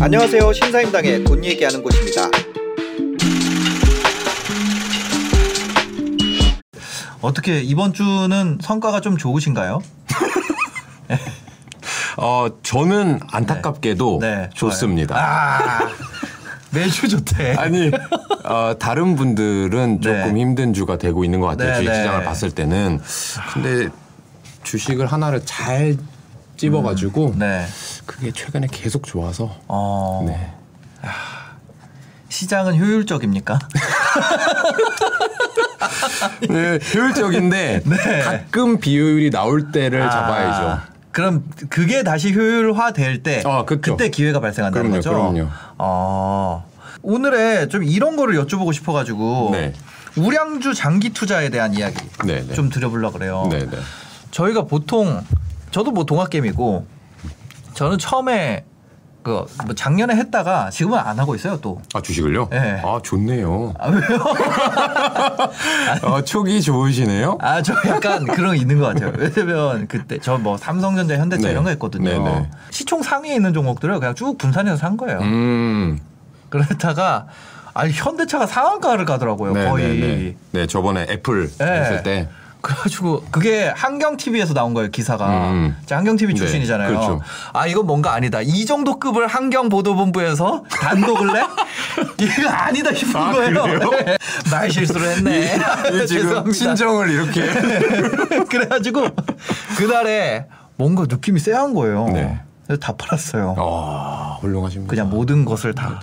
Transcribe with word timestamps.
안녕하세요. 0.00 0.52
신사임당의 0.52 1.24
돈 1.24 1.44
얘기하는 1.44 1.82
곳입니다. 1.82 2.30
어떻게 7.20 7.60
이번 7.62 7.92
주는 7.92 8.58
성과가 8.60 9.00
좀 9.00 9.16
좋으신가요? 9.16 9.82
어, 12.16 12.46
저는 12.62 13.18
안타깝게도 13.28 14.18
네, 14.20 14.50
좋아요. 14.54 14.70
좋습니다. 14.70 15.16
아, 15.16 15.88
매주 16.74 17.08
좋대. 17.08 17.54
아니, 17.58 17.90
어, 18.44 18.74
다른 18.78 19.16
분들은 19.16 20.00
네. 20.00 20.02
조금 20.02 20.36
힘든 20.36 20.74
주가 20.74 20.98
되고 20.98 21.24
있는 21.24 21.40
것 21.40 21.46
같아요. 21.46 21.68
네, 21.68 21.74
주식 21.78 21.94
시장을 21.94 22.20
네. 22.20 22.24
봤을 22.24 22.50
때는. 22.50 23.00
근데 23.52 23.88
주식을 24.64 25.06
하나를 25.06 25.42
잘 25.44 25.96
찝어가지고 26.56 27.34
네. 27.36 27.66
그게 28.06 28.32
최근에 28.32 28.68
계속 28.70 29.04
좋아서 29.04 29.56
어, 29.68 30.24
네. 30.26 30.52
시장은 32.28 32.78
효율적입니까? 32.78 33.58
네, 36.48 36.78
효율적인데 36.94 37.82
네. 37.86 38.20
가끔 38.22 38.78
비효율이 38.78 39.30
나올 39.30 39.70
때를 39.72 40.02
아, 40.02 40.10
잡아야죠. 40.10 40.93
그럼 41.14 41.44
그게 41.70 42.02
다시 42.02 42.34
효율화 42.34 42.92
될 42.92 43.22
때, 43.22 43.40
아. 43.46 43.64
그때 43.64 44.10
기회가 44.10 44.40
발생한다는 44.40 44.90
그럼요, 44.90 44.96
거죠. 44.96 45.10
그럼요. 45.10 45.48
어, 45.78 46.66
오늘에 47.02 47.68
좀 47.68 47.84
이런 47.84 48.16
거를 48.16 48.34
여쭤보고 48.34 48.72
싶어가지고 48.72 49.50
네. 49.52 49.72
우량주 50.16 50.74
장기 50.74 51.10
투자에 51.10 51.50
대한 51.50 51.72
이야기 51.74 51.96
네, 52.26 52.44
네. 52.44 52.54
좀 52.54 52.68
드려보려 52.68 53.12
그래요. 53.12 53.46
네, 53.48 53.60
네. 53.60 53.78
저희가 54.32 54.64
보통 54.64 55.24
저도 55.70 55.92
뭐 55.92 56.04
동학개미고 56.04 56.84
저는 57.74 57.98
처음에 57.98 58.64
그 59.24 59.30
뭐 59.64 59.74
작년에 59.74 60.14
했다가 60.16 60.68
지금은 60.70 60.98
안 60.98 61.18
하고 61.18 61.34
있어요 61.34 61.58
또. 61.60 61.80
아 61.94 62.00
주식을요? 62.02 62.48
네. 62.50 62.82
아 62.84 63.00
좋네요. 63.02 63.72
아 63.78 63.88
왜요? 63.88 64.02
어, 66.04 66.22
촉이 66.22 66.60
좋으시네요. 66.62 67.38
아 67.40 67.62
저 67.62 67.74
약간 67.86 68.26
그런 68.26 68.48
거 68.50 68.54
있는 68.54 68.78
것 68.78 68.86
같아요. 68.94 69.12
왜냐면 69.16 69.86
그때 69.88 70.18
저 70.18 70.34
뭐 70.44 70.58
삼성전자, 70.58 71.16
현대차 71.16 71.44
네. 71.46 71.52
이런 71.52 71.64
거 71.64 71.70
했거든요. 71.70 72.04
네, 72.10 72.18
네. 72.18 72.50
시총 72.70 73.02
상위에 73.02 73.34
있는 73.34 73.54
종목들을 73.54 73.98
그냥 73.98 74.14
쭉 74.14 74.36
분산해서 74.36 74.76
산 74.76 74.96
거예요. 74.98 75.20
음. 75.20 75.98
그러다가 76.50 77.26
아니 77.72 77.92
현대차가 77.92 78.46
상한가를 78.46 79.04
가더라고요 79.06 79.52
네, 79.54 79.68
거의. 79.70 79.88
네, 80.00 80.06
네. 80.06 80.36
네, 80.50 80.66
저번에 80.66 81.06
애플 81.08 81.48
네. 81.56 81.64
했을 81.64 82.02
때. 82.02 82.28
그래가지고 82.64 83.24
그게 83.30 83.70
한경 83.76 84.16
TV에서 84.16 84.54
나온 84.54 84.72
거예요 84.72 84.90
기사가. 84.90 85.50
음. 85.50 85.76
자, 85.84 85.98
한경 85.98 86.16
TV 86.16 86.32
네, 86.34 86.38
출신이잖아요. 86.38 86.88
그렇죠. 86.88 87.20
아 87.52 87.66
이건 87.66 87.86
뭔가 87.86 88.14
아니다. 88.14 88.40
이 88.40 88.64
정도 88.64 88.98
급을 88.98 89.26
한경 89.26 89.68
보도본부에서 89.68 90.64
단독을 90.70 91.32
내? 91.34 91.42
이거 92.24 92.48
아니다 92.48 92.94
싶은 92.94 93.20
아, 93.20 93.32
거예요. 93.32 93.66
네. 93.92 94.16
말 94.50 94.70
실수를 94.70 95.08
했네. 95.08 95.56
이 95.92 96.06
지금. 96.08 96.50
신정을 96.50 97.10
이렇게. 97.10 97.46
그래가지고 98.48 99.08
그날에 99.76 100.46
뭔가 100.76 101.02
느낌이 101.02 101.38
쎄한 101.40 101.74
거예요. 101.74 102.06
네. 102.06 102.40
그래서 102.66 102.80
다 102.80 102.94
팔았어요. 102.96 103.56
아, 103.58 104.38
훌륭하십니다. 104.40 104.90
그냥 104.90 105.10
모든 105.10 105.44
것을 105.44 105.74
다. 105.74 106.00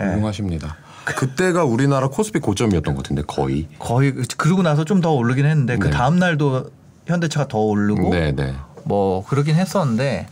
예. 0.00 0.04
훌륭하십니다. 0.04 0.76
그때가 1.04 1.64
우리나라 1.64 2.08
코스피 2.08 2.38
고점이었던 2.38 2.94
것 2.94 3.02
같은데 3.02 3.22
거의. 3.26 3.68
거의 3.78 4.12
그러고 4.36 4.62
나서 4.62 4.84
좀 4.84 5.00
더 5.00 5.10
오르긴 5.12 5.44
했는데 5.46 5.76
그 5.76 5.88
네. 5.88 5.90
다음 5.92 6.16
날도 6.18 6.70
현대차가 7.06 7.48
더 7.48 7.58
오르고 7.58 8.10
네, 8.10 8.32
네. 8.32 8.54
뭐 8.84 9.24
그러긴 9.26 9.54
했었는데 9.56 10.26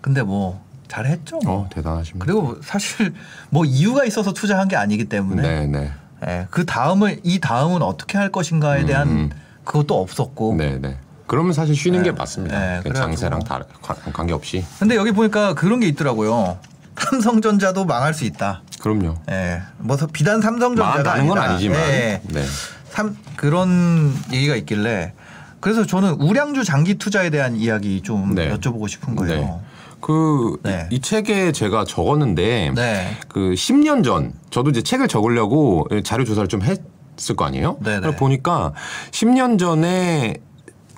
근데 0.00 0.22
뭐 0.22 0.62
잘했죠. 0.88 1.40
뭐. 1.44 1.62
어, 1.62 1.68
대단하십니다. 1.70 2.24
그리고 2.24 2.56
사실 2.62 3.12
뭐 3.50 3.64
이유가 3.64 4.04
있어서 4.04 4.32
투자한 4.32 4.68
게 4.68 4.76
아니기 4.76 5.06
때문에 5.06 5.42
네, 5.42 5.66
네. 5.66 5.90
예, 6.26 6.46
그 6.50 6.64
다음을 6.64 7.20
이 7.24 7.40
다음은 7.40 7.82
어떻게 7.82 8.16
할 8.16 8.30
것인가에 8.30 8.86
대한 8.86 9.08
음. 9.08 9.30
그것도 9.64 10.00
없었고. 10.00 10.54
네, 10.56 10.78
네. 10.80 10.96
그러면 11.26 11.52
사실 11.52 11.74
쉬는 11.74 12.04
게 12.04 12.12
맞습니다. 12.12 12.58
네, 12.58 12.80
그래가지고. 12.82 12.94
장세랑 12.94 13.40
다 13.44 13.64
관계 14.12 14.32
없이. 14.32 14.64
근데 14.78 14.94
여기 14.94 15.10
보니까 15.10 15.54
그런 15.54 15.80
게 15.80 15.88
있더라고요. 15.88 16.56
삼성전자도 16.96 17.84
망할 17.84 18.14
수 18.14 18.24
있다. 18.24 18.62
그럼요. 18.80 19.16
예, 19.30 19.62
뭐 19.78 19.96
비단 20.12 20.40
삼성전자가 20.40 20.88
망한다는 20.88 21.26
건 21.28 21.38
아니지만. 21.38 21.78
예, 21.90 22.20
네. 22.24 22.44
삼, 22.90 23.16
그런 23.36 24.14
얘기가 24.32 24.56
있길래 24.56 25.12
그래서 25.60 25.84
저는 25.84 26.14
우량주 26.14 26.64
장기 26.64 26.94
투자에 26.94 27.30
대한 27.30 27.56
이야기 27.56 28.00
좀 28.00 28.34
네. 28.34 28.52
여쭤보고 28.52 28.88
싶은 28.88 29.16
거예요. 29.16 29.60
그, 30.00 30.58
네. 30.62 30.86
이, 30.90 30.96
이 30.96 31.00
책에 31.00 31.50
제가 31.50 31.84
적었는데, 31.84 32.72
네. 32.74 33.16
그 33.28 33.54
10년 33.54 34.04
전, 34.04 34.32
저도 34.50 34.70
이제 34.70 34.82
책을 34.82 35.08
적으려고 35.08 35.88
자료 36.04 36.24
조사를 36.24 36.48
좀 36.48 36.62
했을 36.62 37.34
거 37.34 37.44
아니에요? 37.44 37.78
네네. 37.82 37.96
그걸 37.96 38.16
보니까 38.16 38.72
10년 39.10 39.58
전에 39.58 40.34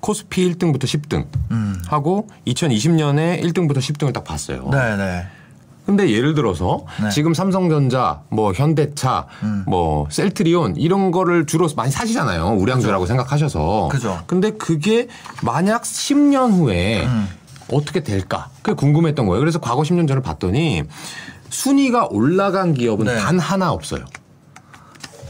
코스피 0.01 0.53
1등부터 0.53 0.85
10등 0.85 1.27
음. 1.51 1.83
하고 1.87 2.29
2020년에 2.47 3.43
1등부터 3.43 3.79
10등을 3.79 4.13
딱 4.13 4.25
봤어요. 4.25 4.69
네, 4.71 4.97
네. 4.97 5.27
근데 5.89 6.11
예를 6.11 6.35
들어서 6.35 6.85
네. 7.03 7.09
지금 7.09 7.33
삼성전자, 7.33 8.21
뭐 8.29 8.53
현대차, 8.53 9.27
음. 9.43 9.65
뭐 9.67 10.07
셀트리온 10.11 10.77
이런 10.77 11.11
거를 11.11 11.47
주로 11.47 11.67
많이 11.77 11.91
사시잖아요. 11.91 12.59
우량주라고 12.59 13.07
생각하셔서. 13.07 13.89
그죠. 13.91 14.23
근데 14.27 14.51
그게 14.51 15.09
만약 15.43 15.85
10년 15.85 16.53
후에 16.53 17.07
음. 17.07 17.27
어떻게 17.73 18.03
될까? 18.03 18.51
그게 18.61 18.75
궁금했던 18.75 19.25
거예요. 19.25 19.41
그래서 19.41 19.61
과거 19.61 19.81
10년 19.81 20.07
전을 20.07 20.21
봤더니 20.21 20.83
순위가 21.49 22.09
올라간 22.11 22.75
기업은 22.75 23.07
네. 23.07 23.17
단 23.17 23.39
하나 23.39 23.73
없어요. 23.73 24.05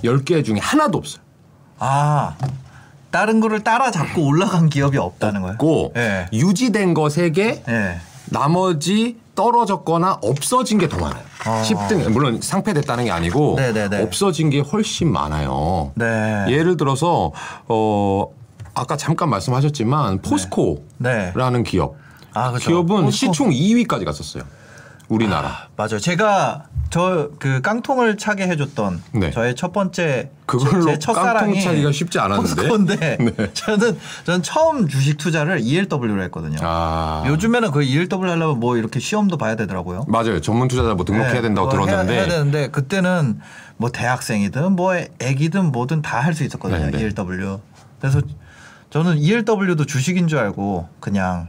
10개 0.02 0.44
중에 0.44 0.58
하나도 0.58 0.98
없어요. 0.98 1.22
아, 1.78 2.34
다른 3.12 3.38
거를 3.38 3.62
따라잡고 3.62 4.26
올라간 4.26 4.70
기업이 4.70 4.98
없다는 4.98 5.42
거예요. 5.42 5.56
고 5.58 5.92
예. 5.96 6.26
유지된 6.32 6.94
거 6.94 7.04
3개, 7.04 7.68
예. 7.68 8.00
나머지 8.30 9.18
떨어졌거나 9.42 10.18
없어진 10.22 10.78
게 10.78 10.88
더 10.88 10.96
많아요. 10.98 11.22
아. 11.44 11.62
10등 11.62 12.08
물론 12.10 12.40
상패됐다는 12.40 13.04
게 13.04 13.10
아니고 13.12 13.54
네네네. 13.56 14.02
없어진 14.02 14.50
게 14.50 14.58
훨씬 14.60 15.12
많아요. 15.12 15.92
네. 15.94 16.46
예를 16.48 16.76
들어서 16.76 17.30
어 17.68 18.26
아까 18.74 18.96
잠깐 18.96 19.28
말씀하셨지만 19.30 20.22
포스코라는 20.22 20.82
네. 20.98 21.62
기업. 21.64 21.96
아, 22.34 22.50
그죠. 22.52 22.70
기업은 22.70 23.04
포스코. 23.04 23.10
시총 23.32 23.50
2위까지 23.50 24.04
갔었어요. 24.04 24.42
우리나라. 25.08 25.68
맞아요. 25.76 25.98
제가 26.00 26.64
저 26.90 27.30
그 27.38 27.60
깡통을 27.60 28.16
차게 28.16 28.46
해줬던 28.48 29.02
네. 29.12 29.30
저의 29.30 29.54
첫 29.54 29.72
번째 29.72 30.30
그걸로 30.46 30.86
제 30.86 30.98
첫사랑이 30.98 31.54
깡통 31.54 31.60
차기가 31.60 31.92
쉽지 31.92 32.18
않았는데. 32.18 32.54
포스코인데 32.68 33.16
네. 33.36 33.52
저는 33.52 33.98
저는 34.24 34.42
처음 34.42 34.88
주식 34.88 35.18
투자를 35.18 35.60
ELW로 35.60 36.22
했거든요. 36.24 36.58
아. 36.62 37.24
요즘에는 37.26 37.70
그 37.72 37.82
ELW 37.82 38.30
하려면 38.30 38.58
뭐 38.60 38.76
이렇게 38.76 39.00
시험도 39.00 39.36
봐야 39.36 39.54
되더라고요. 39.56 40.06
맞아요. 40.08 40.40
전문 40.40 40.68
투자자 40.68 40.94
뭐 40.94 41.04
등록해야 41.04 41.34
네, 41.34 41.42
된다고 41.42 41.68
그거 41.68 41.84
들었는데. 41.84 42.12
해야, 42.12 42.22
해야 42.22 42.28
되는데 42.30 42.68
그때는 42.68 43.38
뭐 43.76 43.90
대학생이든 43.90 44.72
뭐 44.72 44.94
애기든 45.18 45.72
뭐든 45.72 46.02
다 46.02 46.20
할 46.20 46.34
수 46.34 46.44
있었거든요. 46.44 46.90
네, 46.90 46.90
네. 46.90 47.10
ELW. 47.16 47.60
그래서 48.00 48.20
저는 48.90 49.18
ELW도 49.18 49.84
주식인 49.84 50.28
줄 50.28 50.38
알고 50.38 50.88
그냥 51.00 51.48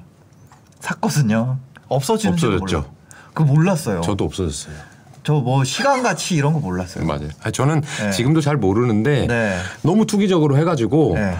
샀거든요. 0.79 1.57
없어지는 1.87 2.37
줄 2.37 2.53
없어졌죠. 2.55 2.91
그 3.33 3.43
몰랐어요. 3.43 4.01
저도 4.01 4.25
없어졌어요. 4.25 4.75
저 5.23 5.41
뭐 5.41 5.63
시간 5.63 6.01
가치 6.03 6.35
이런 6.35 6.53
거 6.53 6.59
몰랐어요. 6.59 7.05
맞아요. 7.05 7.29
아니, 7.43 7.51
저는 7.51 7.81
네. 7.81 8.11
지금도 8.11 8.41
잘 8.41 8.57
모르는데 8.57 9.27
네. 9.27 9.57
너무 9.83 10.05
투기적으로 10.05 10.57
해가지고 10.57 11.13
네. 11.15 11.33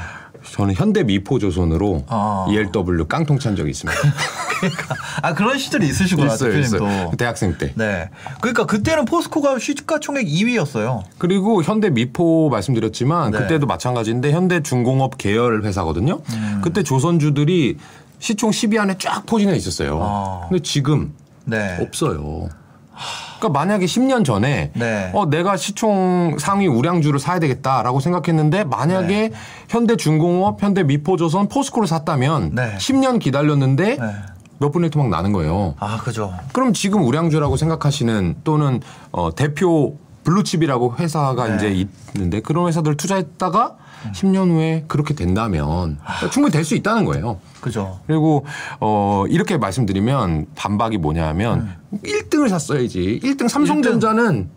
저는 0.54 0.74
현대 0.74 1.04
미포조선으로 1.04 2.06
아. 2.08 2.46
ELW 2.50 3.06
깡통 3.08 3.40
찬 3.40 3.56
적이 3.56 3.72
있습니다. 3.72 4.00
그러니까 4.60 4.96
아 5.22 5.34
그런 5.34 5.58
시절이 5.58 5.88
있으시구나 5.88 6.34
있어요, 6.34 6.52
대표님도. 6.52 6.76
있어요. 6.88 7.12
대학생 7.18 7.58
때. 7.58 7.74
네. 7.76 8.10
그러니까 8.42 8.66
그때는 8.66 9.06
포스코가 9.06 9.58
시가총액 9.60 10.26
2위였어요. 10.28 11.04
그리고 11.18 11.62
현대 11.64 11.90
미포 11.90 12.50
말씀드렸지만 12.50 13.32
네. 13.32 13.38
그때도 13.40 13.68
마찬가지인데 13.68 14.32
현대 14.32 14.62
중공업 14.62 15.18
계열 15.18 15.64
회사거든요. 15.64 16.22
음. 16.32 16.62
그때 16.64 16.84
조선주들이 16.84 17.78
시총 18.20 18.52
10위 18.52 18.80
안에 18.80 18.98
쫙 18.98 19.26
포진해 19.26 19.56
있었어요. 19.56 20.00
아. 20.02 20.46
근데 20.50 20.62
지금 20.64 21.14
네. 21.46 21.78
없어요. 21.82 22.50
그러니까 23.40 23.50
만약에 23.60 23.86
10년 23.86 24.24
전에 24.26 24.72
네. 24.74 25.12
어 25.14 25.26
내가 25.26 25.58
시총 25.58 26.38
상위 26.38 26.68
우량주를 26.68 27.20
사야 27.20 27.40
되겠다라고 27.40 28.00
생각했는데 28.00 28.66
만약에 28.66 29.30
네. 29.30 29.32
현대중공업, 29.70 30.62
현대미포조선, 30.62 31.48
포스코를 31.48 31.88
샀다면 31.88 32.52
네. 32.54 32.76
10년 32.78 33.20
기다렸는데 33.20 33.98
네. 33.98 34.16
몇 34.60 34.72
분의 34.72 34.90
토막 34.90 35.10
나는 35.10 35.32
거예요. 35.32 35.76
아 35.80 35.98
그죠. 35.98 36.34
그럼 36.52 36.74
지금 36.74 37.04
우량주라고 37.04 37.56
생각하시는 37.56 38.36
또는 38.44 38.82
어, 39.12 39.34
대표 39.34 39.98
블루칩이라고 40.26 40.98
회사가 41.00 41.48
네. 41.48 41.56
이제 41.56 41.88
있는데 42.16 42.42
그런 42.42 42.68
회사들 42.68 42.98
투자했다가 42.98 43.78
10년 44.14 44.50
후에 44.52 44.86
그렇게 44.88 45.14
된다면 45.14 46.00
충분히 46.32 46.52
될 46.52 46.64
수 46.64 46.76
있다는 46.76 47.06
거예요. 47.06 47.40
그죠. 47.62 48.00
그리고 48.08 48.46
어 48.80 49.26
이렇게 49.30 49.58
말씀드리면 49.58 50.48
반박이 50.56 50.98
뭐냐면 50.98 51.76
음. 51.92 52.00
1등을 52.04 52.50
샀어야지. 52.50 53.20
1등 53.24 53.48
삼성전자는 53.50 54.50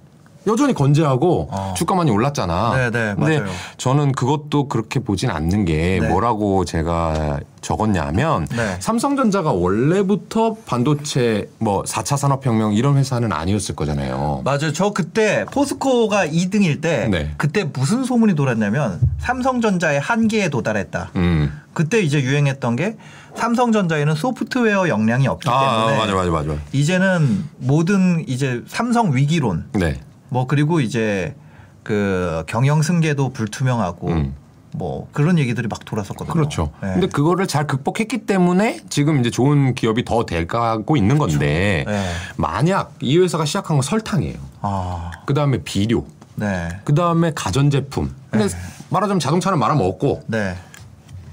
여전히 0.46 0.74
건재하고 0.74 1.48
어. 1.50 1.74
주가 1.76 1.94
많이 1.94 2.10
올랐잖아. 2.10 2.74
네, 2.76 2.90
네, 2.90 3.14
근데 3.14 3.40
맞아요. 3.40 3.52
저는 3.76 4.12
그것도 4.12 4.68
그렇게 4.68 5.00
보진 5.00 5.30
않는 5.30 5.64
게 5.64 5.98
네. 6.00 6.08
뭐라고 6.08 6.64
제가 6.64 7.40
적었냐면 7.60 8.46
네. 8.50 8.76
삼성전자가 8.80 9.52
원래부터 9.52 10.56
반도체 10.66 11.48
뭐 11.58 11.82
4차 11.84 12.16
산업혁명 12.16 12.74
이런 12.74 12.96
회사는 12.96 13.32
아니었을 13.32 13.76
거잖아요. 13.76 14.42
맞아요. 14.44 14.72
저 14.72 14.90
그때 14.90 15.44
포스코가 15.50 16.26
2등일 16.26 16.80
때 16.80 17.08
네. 17.08 17.32
그때 17.36 17.64
무슨 17.64 18.04
소문이 18.04 18.34
돌았냐면 18.34 19.00
삼성전자의 19.20 20.00
한계에 20.00 20.48
도달했다. 20.48 21.10
음. 21.16 21.52
그때 21.72 22.00
이제 22.00 22.20
유행했던 22.20 22.76
게 22.76 22.96
삼성전자에는 23.36 24.14
소프트웨어 24.14 24.88
역량이 24.88 25.26
없기 25.26 25.48
아, 25.48 25.86
때문에 25.86 25.98
맞아, 25.98 26.14
맞아, 26.14 26.30
맞아. 26.30 26.60
이제는 26.72 27.44
모든 27.58 28.24
이제 28.28 28.62
삼성 28.66 29.14
위기론 29.14 29.64
네. 29.72 30.00
뭐 30.32 30.46
그리고 30.46 30.80
이제 30.80 31.34
그 31.82 32.42
경영 32.46 32.80
승계도 32.80 33.34
불투명하고 33.34 34.08
음. 34.08 34.34
뭐 34.74 35.06
그런 35.12 35.38
얘기들이 35.38 35.68
막 35.68 35.84
돌았었거든요. 35.84 36.32
그렇죠. 36.32 36.70
네. 36.82 36.94
근데 36.94 37.06
그거를 37.06 37.46
잘 37.46 37.66
극복했기 37.66 38.24
때문에 38.24 38.80
지금 38.88 39.20
이제 39.20 39.28
좋은 39.28 39.74
기업이 39.74 40.06
더 40.06 40.24
돼가고 40.24 40.96
있는 40.96 41.18
건데 41.18 41.84
네. 41.86 42.10
만약 42.36 42.94
이 43.02 43.18
회사가 43.18 43.44
시작한 43.44 43.76
건 43.76 43.82
설탕이에요. 43.82 44.38
아, 44.62 45.10
그 45.26 45.34
다음에 45.34 45.58
비료, 45.62 46.06
네, 46.36 46.70
그 46.84 46.94
다음에 46.94 47.32
가전제품. 47.34 48.14
근데 48.30 48.46
말하자면 48.88 49.20
자동차는 49.20 49.58
말아먹었고, 49.58 50.22
네, 50.28 50.54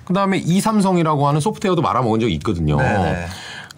그 0.04 0.14
다음에 0.14 0.40
이삼성이라고 0.40 1.26
하는 1.26 1.40
소프트웨어도 1.40 1.82
말아먹은 1.82 2.20
적이 2.20 2.34
있거든요. 2.34 2.76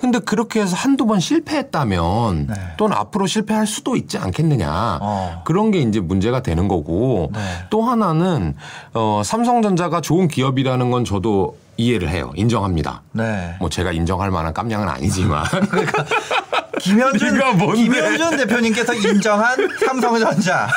근데 0.01 0.17
그렇게 0.17 0.59
해서 0.59 0.75
한두 0.75 1.05
번 1.05 1.19
실패했다면 1.19 2.47
네. 2.47 2.55
또는 2.77 2.97
앞으로 2.97 3.27
실패할 3.27 3.67
수도 3.67 3.95
있지 3.95 4.17
않겠느냐. 4.17 4.97
어. 4.99 5.41
그런 5.45 5.69
게 5.69 5.77
이제 5.77 5.99
문제가 5.99 6.41
되는 6.41 6.67
거고 6.67 7.29
네. 7.31 7.39
또 7.69 7.83
하나는 7.83 8.55
어, 8.95 9.21
삼성전자가 9.23 10.01
좋은 10.01 10.27
기업이라는 10.27 10.89
건 10.89 11.05
저도 11.05 11.55
이해를 11.81 12.09
해요. 12.09 12.31
인정합니다. 12.35 13.01
네. 13.13 13.55
뭐 13.59 13.69
제가 13.69 13.91
인정할 13.91 14.31
만한 14.31 14.53
깜냥은 14.53 14.87
아니지만 14.87 15.43
뭔데? 17.57 17.83
김현준 17.83 18.37
대표님께서 18.37 18.93
인정한 18.93 19.55
삼성전자 19.85 20.67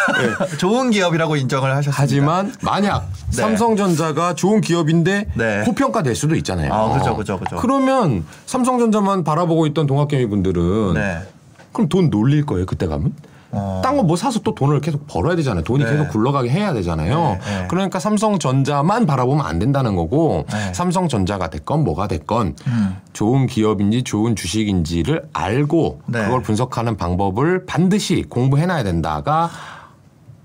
좋은 0.59 0.91
기업이라고 0.91 1.37
인정을 1.37 1.71
하셨습니다. 1.71 2.03
하지만 2.03 2.53
만약 2.61 3.09
네. 3.31 3.37
삼성전자가 3.37 4.35
좋은 4.35 4.61
기업인데 4.61 5.29
네. 5.35 5.63
고평가될 5.65 6.15
수도 6.15 6.35
있잖아요. 6.37 6.73
아, 6.73 6.99
그죠, 6.99 7.17
그죠, 7.17 7.39
그죠. 7.39 7.57
그러면 7.57 8.25
삼성전자만 8.47 9.25
바라보고 9.25 9.67
있던 9.69 9.87
동학개미 9.87 10.27
분들은 10.27 10.95
네. 10.95 11.19
그럼 11.73 11.89
돈 11.89 12.11
놀릴 12.11 12.47
거예요 12.47 12.67
그때 12.67 12.87
가면? 12.87 13.13
어. 13.57 13.81
딴거 13.85 14.03
뭐 14.03 14.17
사서 14.17 14.41
또 14.41 14.55
돈을 14.55 14.81
계속 14.81 15.07
벌어야 15.07 15.37
되잖아요. 15.37 15.65
돈이 15.65 15.85
네. 15.85 15.91
계속 15.91 16.09
굴러가게 16.09 16.51
해야 16.51 16.73
되잖아요. 16.73 17.39
네, 17.45 17.61
네. 17.61 17.67
그러니까 17.69 17.99
삼성전자만 17.99 19.07
바라보면 19.07 19.45
안 19.45 19.59
된다는 19.59 19.97
거고 19.97 20.47
네. 20.51 20.73
삼성전자가 20.75 21.51
됐건 21.51 21.85
뭐가 21.85 22.09
됐건 22.09 22.57
음. 22.67 22.97
좋은 23.13 23.47
기업인지 23.47 24.03
좋은 24.03 24.37
주식인지를 24.37 25.29
알고 25.33 26.03
네. 26.07 26.25
그걸 26.25 26.43
분석하는 26.43 26.97
방법을 26.97 27.67
반드시 27.67 28.25
공부해놔야 28.29 28.83
된다가 28.83 29.51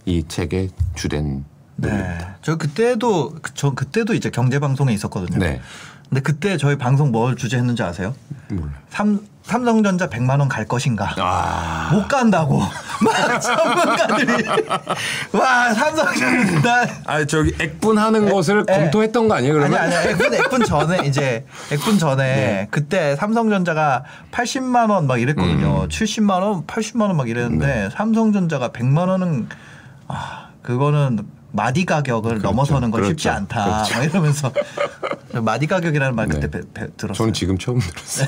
이 0.06 0.24
책의 0.28 0.70
주된 0.96 1.46
네. 1.76 1.90
논리입니다. 1.90 2.36
저 2.42 2.58
그때도 2.58 3.36
저 3.54 3.72
그때도 3.72 4.14
이제 4.14 4.30
경제 4.30 4.60
방송에 4.60 4.94
있었거든요. 4.94 5.38
네. 5.40 5.62
근데 6.10 6.22
그때 6.22 6.58
저희 6.58 6.78
방송 6.78 7.12
뭘 7.12 7.36
주제했는지 7.36 7.84
아세요? 7.84 8.16
몰라. 8.50 8.72
삼 8.90 9.22
삼성전자 9.50 10.08
100만 10.08 10.40
원 10.40 10.48
갈 10.48 10.66
것인가? 10.66 11.14
아. 11.18 11.90
못 11.92 12.08
간다고. 12.08 12.60
막 13.02 13.40
전문가들이 13.42 14.46
와 15.34 15.74
삼성전자 15.74 16.88
아 17.06 17.26
저기 17.26 17.54
액분하는 17.60 18.30
것을 18.30 18.66
에. 18.68 18.74
검토했던 18.74 19.28
거 19.28 19.36
아니에요? 19.36 19.54
아니 19.56 19.70
그러면? 19.70 19.80
아니 19.80 20.10
액분 20.10 20.34
액분 20.34 20.64
전에 20.66 21.08
이제 21.08 21.46
액분 21.72 21.98
전에 21.98 22.24
네. 22.24 22.68
그때 22.72 23.16
삼성전자가 23.16 24.04
80만 24.32 24.90
원 24.92 25.08
막 25.08 25.20
이랬거든요. 25.20 25.84
음. 25.84 25.88
70만 25.88 26.42
원, 26.42 26.66
80만 26.68 27.02
원 27.08 27.16
막 27.18 27.28
이랬는데 27.30 27.90
삼성전자가 27.96 28.70
100만 28.70 29.08
원은 29.10 29.50
아 30.08 30.50
그거는 30.62 31.20
마디 31.52 31.86
가격을 31.86 32.42
넘어서는 32.42 32.92
건 32.92 33.06
쉽지 33.06 33.28
그렇죠. 33.28 33.38
않다. 33.38 33.64
그렇죠. 33.66 33.96
막 33.96 34.04
이러면서 34.04 34.52
마디 35.42 35.68
가격이라는 35.68 36.16
말 36.16 36.28
그때 36.28 36.50
네. 36.50 36.60
배- 36.62 36.62
배- 36.74 36.88
들었어요. 36.96 37.14
저는 37.18 37.34
지금 37.34 37.58
처음 37.58 37.80
들었어요. 37.80 38.28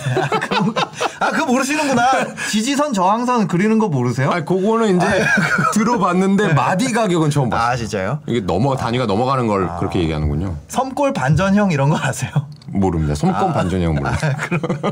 아 1.19 1.31
그거 1.31 1.45
모르시는구나. 1.45 2.35
지지선 2.49 2.93
저항선 2.93 3.47
그리는 3.47 3.77
거 3.79 3.89
모르세요? 3.89 4.31
아, 4.31 4.43
그거는 4.43 4.97
이제 4.97 5.05
들어봤는데 5.73 6.53
마디 6.53 6.91
가격은 6.91 7.29
처음 7.29 7.49
봤어요. 7.49 7.67
아 7.69 7.75
진짜요? 7.75 8.19
이게 8.27 8.39
넘어 8.41 8.75
단위가 8.75 9.05
넘어가는 9.05 9.45
걸 9.47 9.69
아. 9.69 9.77
그렇게 9.77 9.99
얘기하는군요. 9.99 10.55
섬골 10.67 11.13
반전형 11.13 11.71
이런 11.71 11.89
거 11.89 11.97
아세요? 12.01 12.31
모릅니다. 12.73 13.15
손권 13.15 13.53
반전형 13.53 13.95
몰라요. 13.95 14.15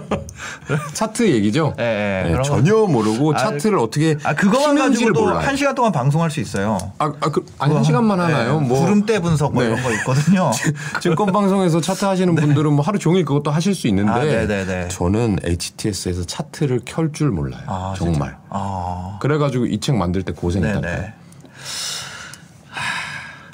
차트 0.94 1.28
얘기죠? 1.30 1.74
예, 1.80 1.84
예, 1.84 2.24
네, 2.24 2.32
그런 2.32 2.44
거. 2.44 2.56
전혀 2.56 2.76
모르고 2.76 3.34
아, 3.34 3.38
차트를 3.38 3.78
어떻게 3.80 4.18
아 4.24 4.34
그거만 4.36 4.78
가지고도 4.78 5.22
몰라요. 5.22 5.40
한 5.40 5.56
시간 5.56 5.74
동안 5.76 5.92
방송할 5.92 6.30
수 6.32 6.40
있어요. 6.40 6.78
아, 6.98 7.06
아, 7.20 7.30
그, 7.32 7.46
아니 7.58 7.74
한 7.76 7.84
시간만 7.84 8.20
하나요? 8.20 8.60
네, 8.62 8.68
뭐 8.68 8.80
구름대 8.82 9.20
분석 9.22 9.54
뭐 9.54 9.64
네. 9.64 9.70
이런 9.70 9.82
거 9.84 9.92
있거든요. 9.94 10.52
증권 11.02 11.32
방송에서 11.32 11.82
차트 11.82 12.06
하시는 12.06 12.34
분들은 12.36 12.74
뭐 12.74 12.84
하루 12.84 13.00
종일 13.00 13.26
그것도 13.26 13.52
하실 13.52 13.74
수 13.76 13.88
있는데 13.88 14.12
아, 14.12 14.24
네네네. 14.24 14.88
저는 14.90 15.40
HTS에서 15.44 16.26
차트를 16.26 16.82
켤 16.86 17.10
줄 17.12 17.32
몰라요. 17.32 17.64
아, 17.68 17.94
정말. 17.98 18.38
아, 18.50 19.18
그래가지고 19.22 19.66
이 19.66 19.80
책 19.80 19.96
만들 19.96 20.22
때 20.24 20.32
고생했다니까요. 20.34 21.14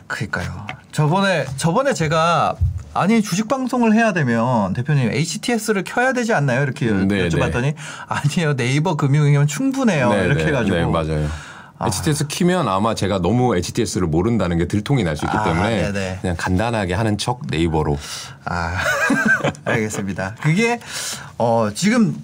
그니까요. 0.07 0.67
저번에 0.91 1.45
저번에 1.57 1.93
제가 1.93 2.55
아니 2.95 3.21
주식 3.21 3.47
방송을 3.49 3.93
해야 3.93 4.13
되면 4.13 4.73
대표님 4.73 5.11
HTS를 5.11 5.83
켜야 5.83 6.13
되지 6.13 6.33
않나요? 6.33 6.63
이렇게 6.63 6.87
음, 6.89 7.07
네, 7.09 7.27
여쭤봤더니 7.27 7.73
아니요 8.07 8.55
네이버 8.55 8.95
금융이면 8.95 9.47
충분해요. 9.47 10.09
네, 10.11 10.25
이렇게 10.25 10.43
네, 10.43 10.47
해가지고 10.47 10.75
네, 10.77 10.85
맞아요. 10.85 11.27
HTS 11.81 12.27
키면 12.27 12.69
아마 12.69 12.95
제가 12.95 13.19
너무 13.19 13.53
HTS를 13.57 14.07
모른다는 14.07 14.57
게 14.57 14.65
들통이 14.65 15.03
날 15.03 15.17
수 15.17 15.25
있기 15.25 15.35
아, 15.37 15.43
때문에 15.43 15.91
네네. 15.91 16.19
그냥 16.21 16.35
간단하게 16.37 16.93
하는 16.93 17.17
척 17.17 17.41
네이버로 17.49 17.97
아, 18.45 18.77
알겠습니다. 19.65 20.35
그게 20.41 20.79
어 21.37 21.69
지금 21.75 22.15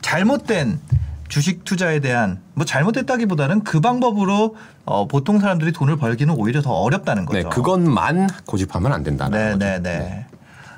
잘못된 0.00 0.80
주식 1.28 1.64
투자에 1.64 2.00
대한 2.00 2.40
뭐 2.54 2.64
잘못됐다기보다는 2.64 3.64
그 3.64 3.80
방법으로 3.80 4.56
어 4.84 5.06
보통 5.08 5.40
사람들이 5.40 5.72
돈을 5.72 5.96
벌기는 5.96 6.32
오히려 6.34 6.62
더 6.62 6.72
어렵다는 6.72 7.26
거죠. 7.26 7.38
네, 7.38 7.48
그것만 7.48 8.28
고집하면 8.46 8.92
안 8.92 9.02
된다는 9.02 9.38
네, 9.38 9.44
거죠. 9.52 9.58
네, 9.58 9.78
네. 9.80 10.26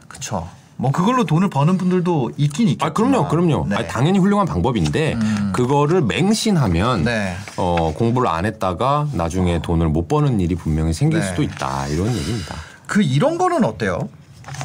그렇죠. 0.09 0.49
뭐 0.76 0.93
그걸로 0.93 1.25
돈을 1.25 1.50
버는 1.50 1.76
분들도 1.76 2.33
있긴 2.37 2.69
있겠죠. 2.69 2.87
아, 2.87 2.93
그럼요, 2.93 3.28
그럼요. 3.28 3.67
네. 3.69 3.76
아니, 3.76 3.88
당연히 3.88 4.21
훌륭한 4.21 4.47
방법인데 4.47 5.14
음. 5.14 5.52
그거를 5.52 6.02
맹신하면 6.02 7.02
네. 7.02 7.35
어, 7.57 7.93
공부를 7.95 8.28
안 8.28 8.47
했다가 8.47 9.09
나중에 9.12 9.61
돈을 9.61 9.88
못 9.88 10.07
버는 10.07 10.38
일이 10.38 10.55
분명히 10.55 10.93
생길 10.93 11.19
네. 11.19 11.26
수도 11.26 11.43
있다 11.43 11.88
이런 11.88 12.14
얘기입니다. 12.14 12.55
그 12.87 13.02
이런 13.02 13.38
거는 13.38 13.64
어때요? 13.64 14.09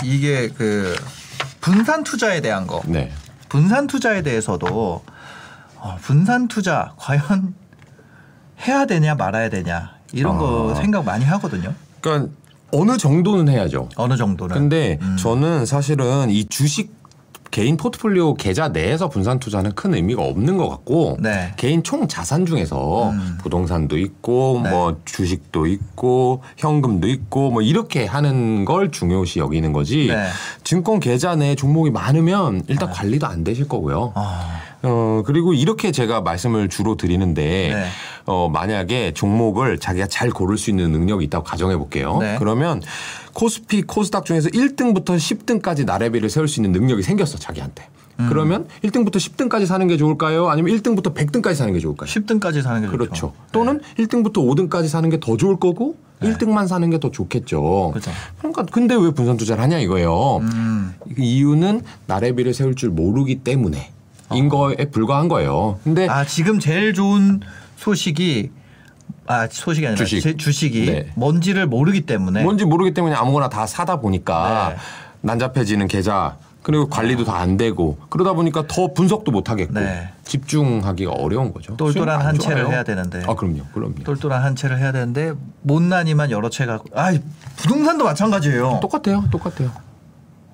이게 0.04 0.50
그 0.50 0.96
분산 1.60 2.04
투자에 2.04 2.42
대한 2.42 2.68
거. 2.68 2.82
네. 2.86 3.12
분산 3.50 3.88
투자에 3.88 4.22
대해서도 4.22 5.04
어, 5.84 5.98
분산 6.02 6.48
투자 6.48 6.94
과연 6.98 7.54
해야 8.66 8.86
되냐 8.86 9.16
말아야 9.16 9.50
되냐 9.50 9.92
이런 10.14 10.38
거 10.38 10.72
아. 10.72 10.76
생각 10.76 11.04
많이 11.04 11.26
하거든요. 11.26 11.74
그러니까 12.00 12.32
어느 12.72 12.98
정도는 12.98 13.52
해야죠. 13.52 13.90
어느 13.98 14.16
정도는. 14.16 14.56
근데 14.56 14.98
음. 15.02 15.18
저는 15.18 15.66
사실은 15.66 16.30
이 16.30 16.46
주식 16.46 17.04
개인 17.52 17.78
포트폴리오 17.78 18.34
계좌 18.34 18.70
내에서 18.70 19.10
분산 19.10 19.38
투자는 19.38 19.76
큰 19.76 19.94
의미가 19.94 20.24
없는 20.24 20.58
것 20.58 20.68
같고 20.70 21.18
네. 21.20 21.54
개인 21.56 21.84
총 21.84 22.08
자산 22.08 22.48
중에서 22.48 23.12
음. 23.12 23.38
부동산도 23.44 24.00
있고 24.00 24.62
네. 24.64 24.72
뭐 24.72 25.00
주식도 25.06 25.68
있고 25.68 26.42
현금도 26.58 27.08
있고 27.10 27.52
뭐 27.52 27.62
이렇게 27.62 28.08
하는 28.08 28.66
걸 28.66 28.90
중요시 28.90 29.38
여기는 29.38 29.72
거지 29.72 30.08
네. 30.08 30.30
증권 30.64 31.00
계좌 31.00 31.36
내에 31.36 31.54
종목이 31.54 31.92
많으면 31.92 32.64
일단 32.70 32.90
관리도 32.90 33.28
안 33.28 33.44
되실 33.44 33.68
거고요. 33.68 34.14
아, 34.16 34.60
어, 34.84 35.24
그리고 35.26 35.54
이렇게 35.54 35.92
제가 35.92 36.22
말씀을 36.22 36.70
주로 36.70 36.96
드리는데, 36.96 37.42
네. 37.74 37.86
어, 38.26 38.50
만약에 38.50 39.14
종목을 39.14 39.80
자기가 39.80 40.08
잘 40.08 40.30
고를 40.30 40.58
수 40.58 40.70
있는 40.70 40.92
능력이 40.92 41.24
있다고 41.26 41.44
가정해 41.46 41.78
볼게요. 41.78 42.18
네. 42.20 42.36
그러면 42.38 42.82
코스피, 43.34 43.82
코스닥 43.84 44.26
중에서 44.26 44.50
1등부터 44.50 45.16
10등까지 45.18 45.86
나래비를 45.86 46.30
세울 46.30 46.48
수 46.48 46.60
있는 46.60 46.72
능력이 46.74 47.02
생겼어, 47.02 47.38
자기한테. 47.38 47.88
그러면 48.30 48.68
1등부터 48.84 49.16
10등까지 49.16 49.66
사는 49.66 49.88
게 49.88 49.98
좋을까요? 49.98 50.48
아니면 50.48 50.72
1등부터 50.78 51.16
100등까지 51.16 51.56
사는 51.56 51.74
게 51.74 51.80
좋을까요? 51.80 52.08
10등까지 52.08 52.62
사는 52.62 52.80
게 52.82 52.88
그렇죠. 52.88 53.10
좋죠. 53.12 53.34
또는 53.52 53.82
1등부터 53.98 54.34
5등까지 54.36 54.88
사는 54.88 55.10
게 55.10 55.18
더 55.20 55.36
좋을 55.36 55.58
거고 55.60 55.96
1등만 56.22 56.68
사는 56.68 56.88
게 56.92 57.00
더 57.00 57.10
좋겠죠. 57.10 57.90
그렇죠. 57.92 58.12
그러니까 58.38 58.66
근데 58.72 58.94
왜 58.96 59.10
분산 59.12 59.36
투자를 59.36 59.64
하냐 59.64 59.80
이거예요. 59.80 60.38
음. 60.42 60.94
그 61.16 61.22
이유는 61.24 61.82
나래비를 62.06 62.54
세울 62.54 62.76
줄 62.76 62.92
모르기 62.92 63.38
때문에 63.44 63.92
인 64.32 64.50
거에 64.50 64.76
불과한 64.92 65.28
거예요. 65.28 65.80
근데 65.84 66.08
아 66.08 66.26
지금 66.26 66.60
제일 66.60 66.94
좋은 66.94 67.42
소식이 67.78 68.52
아 69.28 69.48
소식이 69.50 69.86
아니라 69.86 69.98
주식. 69.98 70.22
제 70.22 70.36
주식이 70.38 70.86
네. 70.86 71.12
뭔지를 71.16 71.68
모르기 71.68 72.02
때문에 72.02 72.44
뭔지 72.44 72.66
모르기 72.66 72.94
때문에 72.94 73.16
아무거나 73.16 73.50
다 73.50 73.66
사다 73.68 73.98
보니까 74.00 74.70
네. 74.70 74.78
난잡해지는 75.22 75.88
계좌 75.88 76.38
그리고 76.62 76.88
관리도 76.88 77.26
다 77.26 77.34
안 77.44 77.58
되고 77.58 77.98
그러다 78.10 78.34
보니까 78.34 78.64
더 78.68 78.94
분석도 78.94 79.32
못 79.32 79.50
하겠고 79.50 79.74
네. 79.74 80.10
집중하기가 80.24 81.12
어려운 81.12 81.54
거죠. 81.54 81.76
똘똘한 81.76 81.94
수익 82.20 82.22
안한 82.22 82.40
채를 82.40 82.58
좋아요. 82.64 82.74
해야 82.74 82.84
되는데. 82.84 83.22
아 83.28 83.36
그럼요, 83.36 83.64
그럼요. 83.74 83.96
똘똘한 84.06 84.42
한 84.42 84.56
채를 84.56 84.80
해야 84.80 84.92
되는데 84.94 85.34
못난이만 85.64 86.32
여러 86.32 86.50
채 86.50 86.66
갖고 86.66 86.86
아 86.98 87.14
부동산도 87.58 88.06
마찬가지예요. 88.06 88.80
똑같아요, 88.82 89.26
똑같아요. 89.30 89.72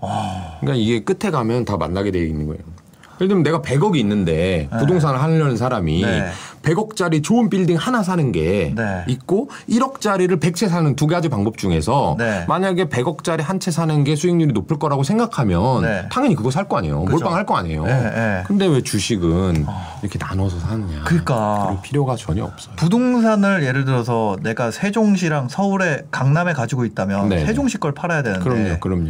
그러니까 0.02 0.74
이게 0.76 1.02
끝에 1.04 1.30
가면 1.32 1.66
다 1.66 1.78
만나게 1.78 2.12
돼 2.12 2.26
있는 2.26 2.48
거예요. 2.48 2.62
예를 3.20 3.28
들면 3.28 3.44
내가 3.44 3.62
100억이 3.62 3.98
있는데 3.98 4.70
부동산을 4.80 5.22
하려는 5.22 5.58
사람이 5.58 6.02
네. 6.02 6.30
100억짜리 6.64 7.24
좋은 7.24 7.50
빌딩 7.50 7.78
하나 7.78 8.04
사는 8.04 8.32
게 8.32 8.74
네. 8.76 9.04
있고 9.08 9.50
1억짜리를 9.70 10.40
100채 10.42 10.68
사는 10.70 10.96
두 10.96 11.08
가지 11.08 11.30
방법 11.30 11.58
중에서 11.58 12.16
네. 12.18 12.46
만약에 12.48 12.86
100억짜리 12.90 13.42
한 13.42 13.60
채 13.60 13.72
사는 13.72 14.04
게 14.06 14.16
수익률이 14.16 14.54
높을 14.54 14.80
거라고 14.80 15.04
생각하면 15.04 15.82
네. 15.82 16.08
당연히 16.10 16.34
그거 16.36 16.50
살 16.50 16.70
거 16.70 16.78
아니에요. 16.78 17.04
그죠. 17.04 17.18
몰빵할 17.18 17.46
거 17.46 17.58
아니에요. 17.58 17.84
네, 17.86 17.94
네. 18.02 18.44
근데 18.48 18.68
왜 18.68 18.82
주식은 18.82 19.66
이렇게 20.02 20.18
나눠서 20.18 20.60
사느냐. 20.60 21.04
그러니까. 21.04 21.64
그럴 21.68 21.82
필요가 21.82 22.16
전혀 22.16 22.46
없어요. 22.46 22.76
부동산을 22.78 23.64
예를 23.66 23.84
들어서 23.84 24.38
내가 24.44 24.72
세종시랑 24.72 25.50
서울에 25.50 26.04
강남에 26.12 26.54
가지고 26.54 26.86
있다면 26.86 27.28
네. 27.30 27.46
세종시 27.46 27.80
걸 27.80 27.92
팔아야 27.94 28.22
되는데 28.24 28.44
그럼요, 28.44 28.80
그럼요. 28.80 29.10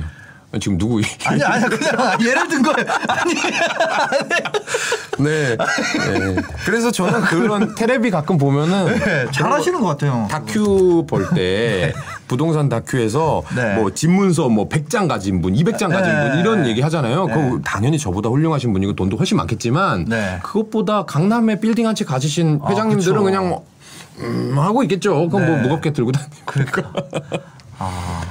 지금 0.60 0.78
누구 0.80 1.00
아니 1.26 1.44
아니 1.44 1.64
그냥 1.66 2.18
예를 2.22 2.48
든 2.48 2.62
거예요. 2.64 2.88
아니 3.08 3.34
네. 5.20 5.56
네. 5.58 6.36
그래서 6.66 6.92
저는 6.92 7.22
그런 7.22 7.76
테레비 7.76 8.10
가끔 8.10 8.38
보면은 8.38 8.98
네, 9.00 9.28
잘하시는 9.32 9.80
것 9.80 9.88
같아요. 9.88 10.28
다큐 10.32 11.06
볼 11.08 11.30
때 11.36 11.94
부동산 12.28 12.70
다큐에서 12.70 13.44
네. 13.56 13.76
뭐 13.76 13.94
집문서 13.94 14.50
뭐 14.50 14.70
100장 14.70 15.08
가진 15.08 15.42
분, 15.42 15.54
200장 15.54 15.92
가진 15.92 16.14
네. 16.14 16.30
분 16.32 16.40
이런 16.40 16.66
얘기 16.68 16.82
하잖아요. 16.82 17.26
네. 17.28 17.34
그거 17.34 17.60
당연히 17.64 18.00
저보다 18.00 18.30
훌륭하신 18.30 18.72
분이고 18.74 18.94
돈도 18.96 19.18
훨씬 19.18 19.38
많겠지만 19.38 20.06
네. 20.06 20.40
그것보다 20.42 21.04
강남에 21.06 21.60
빌딩 21.60 21.86
한 21.88 21.96
채 21.96 22.06
가지신 22.06 22.60
아, 22.64 22.70
회장님들은 22.70 23.14
그쵸. 23.16 23.24
그냥 23.24 23.50
뭐 23.50 23.66
음, 24.20 24.54
하고 24.58 24.84
있겠죠. 24.84 25.16
그건 25.28 25.46
뭐 25.48 25.56
네. 25.58 25.62
무겁게 25.64 25.92
들고 25.92 26.12
다니고. 26.12 26.36
그러니까 26.46 26.84
아, 27.80 28.22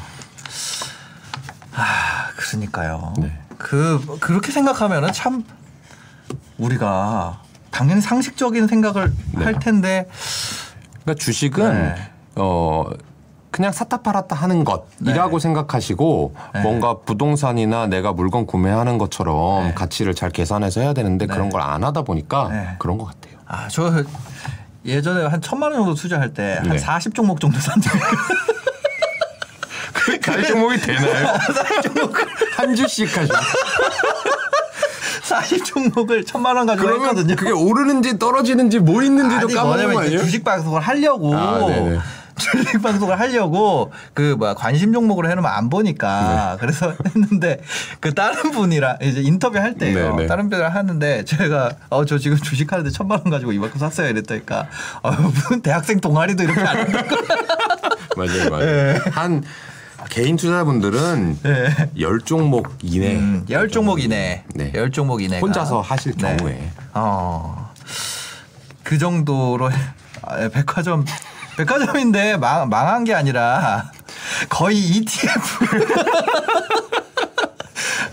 아 2.49 2.51
그러니까요. 2.51 3.13
네. 3.19 3.33
그 3.59 4.19
그렇게 4.21 4.53
생각하면은 4.53 5.13
참 5.13 5.45
우리가 6.59 7.43
당연히 7.71 8.01
상식적인 8.01 8.67
생각을 8.69 9.13
네. 9.33 9.45
할 9.45 9.59
텐데 9.59 10.09
그러니까 11.03 11.23
주식은 11.23 11.73
네. 11.95 12.11
어 12.37 12.85
그냥 13.51 13.73
샀다 13.73 14.03
팔았다 14.03 14.37
하는 14.37 14.65
것이라고 14.65 15.39
생각하시고 15.39 16.35
네. 16.55 16.61
뭔가 16.61 16.99
부동산이나 16.99 17.87
내가 17.87 18.13
물건 18.13 18.47
구매하는 18.47 18.99
것처럼 18.99 19.65
네. 19.69 19.75
가치를 19.75 20.15
잘 20.15 20.31
계산해서 20.31 20.81
해야 20.81 20.93
되는데 20.93 21.27
네. 21.27 21.33
그런 21.33 21.51
걸 21.51 21.61
안 21.63 21.85
하다 21.85 22.03
보니까 22.03 22.49
네. 22.49 22.69
그런 22.79 22.99
것 22.99 23.07
같아요. 23.07 23.39
아 23.47 23.69
저 23.69 24.05
예전에 24.85 25.27
한 25.27 25.41
천만 25.43 25.73
원 25.73 25.81
정도 25.81 25.95
투자할 25.95 26.33
때한 26.33 26.69
네. 26.69 26.77
40종목 26.77 27.41
정도 27.41 27.59
산 27.59 27.81
적이 27.81 27.99
갈 30.23 30.45
종목이 30.47 30.79
되나요? 30.81 31.35
한 32.57 32.75
주씩 32.75 33.17
하시고 33.17 33.37
40 35.23 35.65
종목을 35.65 36.25
천만 36.25 36.57
원 36.57 36.67
가지고 36.67 36.87
그러면 36.87 37.09
했거든요. 37.11 37.37
그게 37.37 37.51
오르는지 37.51 38.19
떨어지는지 38.19 38.79
뭐 38.79 39.03
있는지도 39.03 39.47
아니 39.47 39.55
까먹는 39.55 39.93
거 39.95 40.01
아니에요? 40.01 40.19
주식 40.21 40.43
방송을 40.45 40.81
하려고 40.81 41.35
아. 41.37 41.59
주식 42.39 42.81
방송을 42.81 43.19
하려고 43.19 43.93
그 44.15 44.37
뭐야 44.39 44.55
관심 44.55 44.93
종목으로 44.93 45.29
해놓으면 45.29 45.51
안 45.51 45.69
보니까 45.69 46.53
네. 46.53 46.57
그래서 46.61 46.95
했는데 47.07 47.61
그 48.01 48.15
다른 48.15 48.53
분이랑 48.53 48.99
이제 49.03 49.21
인터뷰 49.21 49.59
할 49.59 49.75
때요 49.75 50.15
네 50.15 50.23
네. 50.23 50.27
다른 50.29 50.49
분이랑 50.49 50.73
하는데 50.75 51.25
제가 51.25 51.73
어 51.91 52.05
저 52.05 52.17
지금 52.17 52.37
주식 52.39 52.73
하는데 52.73 52.89
천만 52.91 53.19
원 53.19 53.31
가지고 53.31 53.53
이만큼 53.53 53.79
샀어요 53.79 54.09
이랬다니까 54.09 54.67
어, 55.03 55.11
무슨 55.11 55.61
대학생 55.63 56.01
동아리도 56.01 56.45
이렇게 56.45 56.61
안 56.61 56.77
한다고 56.79 57.17
맞아요, 58.17 58.51
맞아요. 58.51 58.65
네. 58.67 58.99
한 59.11 59.43
개인 60.09 60.37
투자분들은 60.37 61.39
네. 61.43 61.91
열 62.01 62.21
종목 62.21 62.71
이내 62.83 63.17
음, 63.17 63.47
열 63.51 63.69
종목 63.69 64.01
이내 64.03 64.45
네. 64.55 64.73
열 64.75 64.91
종목 64.91 65.23
이내 65.23 65.39
혼자서 65.41 65.81
하실 65.81 66.17
경우에. 66.17 66.71
어. 66.95 67.73
그 68.83 68.99
정도로 68.99 69.71
아, 70.23 70.43
예, 70.43 70.49
백화점 70.49 71.05
백화점인데 71.57 72.37
망, 72.37 72.69
망한 72.69 73.05
게 73.05 73.15
아니라 73.15 73.91
거의 74.49 74.79
ETF 74.79 75.41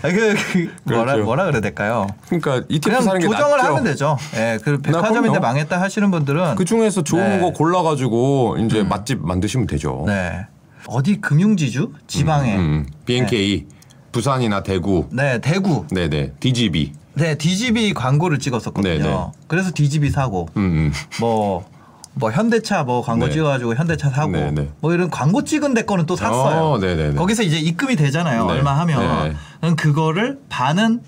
아, 0.02 0.10
그, 0.10 0.34
그 0.52 0.72
뭐라 0.84 1.12
그렇죠. 1.12 1.24
뭐라 1.24 1.44
그래야 1.46 1.60
될까요? 1.60 2.06
그러니까 2.26 2.62
ETF 2.68 2.90
그냥 2.90 3.02
사는 3.02 3.20
게 3.20 3.26
조정을 3.26 3.56
낫죠. 3.56 3.68
하면 3.70 3.84
되죠. 3.84 4.18
예, 4.36 4.58
그 4.62 4.80
백화점인데. 4.80 5.38
망했다 5.40 5.80
하시는 5.80 6.10
분들은 6.10 6.56
그 6.56 6.64
중에서 6.64 7.02
좋은 7.02 7.28
네. 7.28 7.40
거 7.40 7.50
골라가지고 7.52 8.58
이제 8.60 8.82
맛집 8.82 9.24
만드시면 9.24 9.66
되죠. 9.66 10.04
네 10.06 10.46
어디 10.88 11.20
금융지주 11.20 11.92
지방에 12.06 12.56
음, 12.56 12.86
BNK 13.04 13.66
부산이나 14.12 14.62
대구, 14.62 15.08
네 15.10 15.38
대구 15.40 15.86
네네 15.90 16.32
DGB, 16.40 16.92
네 17.14 17.36
DGB 17.36 17.92
광고를 17.94 18.38
찍었었거든요. 18.38 18.94
네, 18.94 18.98
네. 18.98 19.26
그래서 19.46 19.70
DGB 19.74 20.10
사고 20.10 20.48
음, 20.56 20.62
음. 20.62 20.92
뭐, 21.20 21.68
뭐 22.14 22.30
현대차 22.30 22.84
뭐 22.84 23.02
광고 23.02 23.26
네. 23.26 23.32
찍어가지고 23.32 23.74
현대차 23.74 24.10
사고 24.10 24.32
네, 24.32 24.50
네. 24.50 24.68
뭐 24.80 24.94
이런 24.94 25.10
광고 25.10 25.44
찍은 25.44 25.74
데 25.74 25.82
거는 25.82 26.06
또 26.06 26.16
샀어요. 26.16 26.62
어, 26.62 26.78
네, 26.78 26.94
네, 26.94 27.10
네. 27.10 27.14
거기서 27.14 27.42
이제 27.42 27.58
입금이 27.58 27.96
되잖아요. 27.96 28.46
네. 28.46 28.52
얼마 28.52 28.78
하면 28.80 29.36
네. 29.62 29.74
그거를 29.74 30.38
반은 30.48 31.00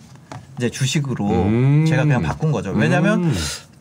이제 0.58 0.68
주식으로 0.70 1.24
음. 1.24 1.86
제가 1.86 2.02
그냥 2.02 2.22
바꾼 2.22 2.52
거죠. 2.52 2.72
왜냐하면 2.72 3.24
음. 3.24 3.34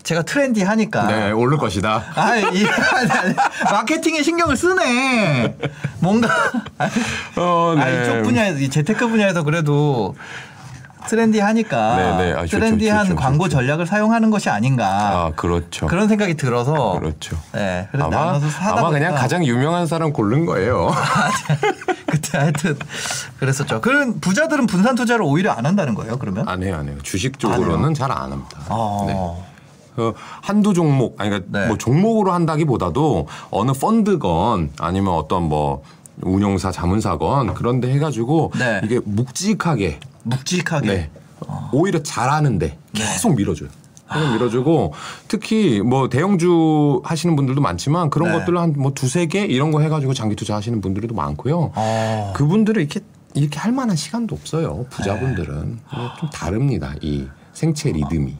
제가 0.07 0.21
트렌디하니까. 0.21 1.07
네 1.07 1.31
오를 1.31 1.57
것이다. 1.57 2.01
아, 2.15 2.37
이, 2.37 2.65
마케팅에 3.69 4.23
신경을 4.23 4.55
쓰네. 4.55 5.57
뭔가 5.99 6.29
어, 7.35 7.75
아, 7.77 7.89
이쪽 7.89 8.23
분야에서 8.23 8.57
이 8.59 8.69
재테크 8.69 9.05
분야에서 9.09 9.43
그래도 9.43 10.15
트렌디하니까 11.09 11.95
네, 11.97 12.17
네. 12.25 12.33
아, 12.33 12.41
좋죠, 12.43 12.57
트렌디한 12.57 12.99
좋죠, 12.99 13.09
좋죠. 13.15 13.21
광고 13.21 13.49
전략을 13.49 13.85
사용하는 13.85 14.29
것이 14.29 14.49
아닌가. 14.49 14.85
아 14.87 15.31
그렇죠. 15.35 15.87
그런 15.87 16.07
생각이 16.07 16.35
들어서 16.35 16.97
그렇죠. 16.99 17.37
네, 17.51 17.89
그래서 17.91 18.07
아마 18.07 18.39
아마 18.77 18.89
그냥 18.89 19.13
가장 19.13 19.43
유명한 19.45 19.87
사람 19.87 20.13
고른 20.13 20.45
거예요. 20.45 20.89
그때 22.07 22.37
하여튼 22.37 22.79
그랬었죠. 23.41 23.81
그런 23.81 24.21
부자들은 24.21 24.67
분산 24.67 24.95
투자를 24.95 25.23
오히려 25.23 25.51
안 25.51 25.65
한다는 25.65 25.95
거예요. 25.95 26.17
그러면? 26.17 26.47
안 26.47 26.63
해요, 26.63 26.77
안 26.79 26.87
해요. 26.87 26.95
주식 27.03 27.39
쪽으로는 27.39 27.93
잘 27.93 28.09
안 28.09 28.31
합니다. 28.31 28.57
어. 28.69 29.03
네. 29.05 29.56
그 29.97 30.13
한두 30.41 30.75
종목 30.75 31.19
아니 31.19 31.31
그러니까 31.31 31.59
네. 31.59 31.67
뭐 31.67 31.75
종목으로 31.77 32.31
한다기보다도 32.31 33.27
어느 33.49 33.71
펀드건 33.73 34.69
아니면 34.79 35.13
어떤 35.15 35.49
뭐 35.49 35.81
운용사 36.21 36.71
자문사건 36.71 37.55
그런데 37.55 37.91
해가지고 37.91 38.51
네. 38.59 38.79
이게 38.83 38.99
묵직하게 39.03 39.99
묵직하게. 40.21 40.87
네. 40.87 41.09
오히려 41.71 42.01
잘하는데 42.03 42.77
계속 42.93 43.35
밀어줘요. 43.35 43.69
계속 44.13 44.31
밀어주고 44.33 44.93
특히 45.27 45.81
뭐 45.81 46.09
대형주 46.09 47.01
하시는 47.03 47.35
분들도 47.35 47.59
많지만 47.59 48.11
그런 48.11 48.31
네. 48.31 48.37
것들을 48.37 48.55
한 48.59 48.73
뭐 48.77 48.91
두세 48.93 49.25
개 49.25 49.45
이런 49.45 49.71
거 49.71 49.81
해가지고 49.81 50.13
장기 50.13 50.35
투자하시는 50.35 50.79
분들도 50.79 51.15
많고요. 51.15 51.71
어. 51.73 52.33
그분들은 52.35 52.83
이렇게 52.83 52.99
이렇게 53.33 53.57
할 53.59 53.71
만한 53.71 53.95
시간도 53.95 54.35
없어요. 54.35 54.85
부자분들은 54.91 55.79
네. 55.91 55.97
좀 56.19 56.29
다릅니다. 56.29 56.93
이 57.01 57.25
생체 57.53 57.91
리듬이. 57.91 58.35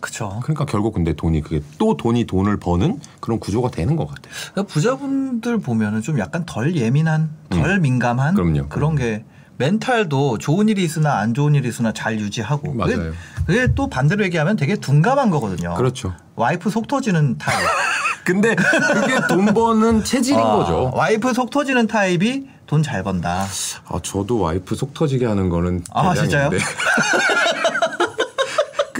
그쵸. 0.00 0.40
그러니까 0.42 0.64
결국 0.66 0.94
근데 0.94 1.14
돈이 1.14 1.40
그게 1.40 1.62
또 1.78 1.96
돈이 1.96 2.24
돈을 2.26 2.58
버는 2.58 3.00
그런 3.20 3.40
구조가 3.40 3.70
되는 3.70 3.96
것 3.96 4.06
같아요. 4.06 4.32
그러니까 4.52 4.72
부자분들 4.72 5.58
보면은 5.58 6.02
좀 6.02 6.18
약간 6.18 6.44
덜 6.46 6.76
예민한, 6.76 7.30
덜 7.50 7.80
민감한 7.80 8.36
음. 8.38 8.52
그럼요, 8.52 8.68
그런 8.68 8.96
게 8.96 9.24
멘탈도 9.58 10.38
좋은 10.38 10.68
일이 10.68 10.84
있으나 10.84 11.18
안 11.18 11.32
좋은 11.32 11.54
일이 11.54 11.68
있으나 11.68 11.92
잘 11.92 12.20
유지하고 12.20 12.74
그게, 12.74 12.96
맞아요. 12.96 13.12
그게 13.46 13.68
또 13.74 13.88
반대로 13.88 14.24
얘기하면 14.24 14.56
되게 14.56 14.76
둔감한 14.76 15.30
거거든요. 15.30 15.74
그렇죠. 15.74 16.12
와이프 16.34 16.68
속 16.70 16.88
터지는 16.88 17.38
타입. 17.38 17.66
근데 18.24 18.54
그게 18.56 19.18
돈 19.28 19.46
버는 19.54 20.02
체질인 20.04 20.40
아, 20.40 20.56
거죠. 20.56 20.90
와이프 20.94 21.32
속 21.32 21.50
터지는 21.50 21.86
타입이 21.86 22.48
돈 22.66 22.82
잘 22.82 23.02
번다. 23.04 23.46
아, 23.86 24.00
저도 24.02 24.40
와이프 24.40 24.74
속 24.74 24.92
터지게 24.92 25.24
하는 25.24 25.48
거는 25.48 25.84
아, 25.92 26.12
진짜요? 26.14 26.50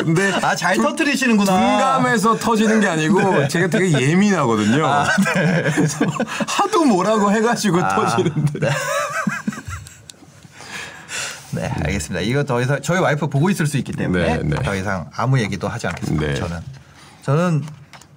근데 0.07 0.33
아, 0.35 0.55
잘 0.55 0.77
터뜨리시는구나. 0.77 1.51
둔감해서 1.51 2.37
터지는 2.37 2.81
게 2.81 2.87
아니고 2.87 3.49
제가 3.49 3.67
되게 3.67 3.91
예민하거든요. 4.01 4.87
그래서 5.75 6.07
하도 6.47 6.85
뭐라고 6.85 7.33
해가지고 7.33 7.81
터지는데. 7.81 8.71
네, 11.51 11.73
알겠습니다. 11.85 12.21
이거 12.21 12.45
더 12.45 12.61
이상 12.61 12.81
저희 12.83 13.01
와이프 13.01 13.27
보고 13.29 13.51
있을 13.51 13.67
수 13.67 13.79
있기 13.79 13.91
때문에 13.93 14.37
네, 14.37 14.43
네. 14.45 14.63
더 14.63 14.77
이상 14.77 15.11
아무 15.17 15.41
얘기도 15.41 15.67
하지 15.67 15.89
않겠습니다. 15.89 16.25
네. 16.25 16.35
저는 16.35 16.61
저는 17.23 17.65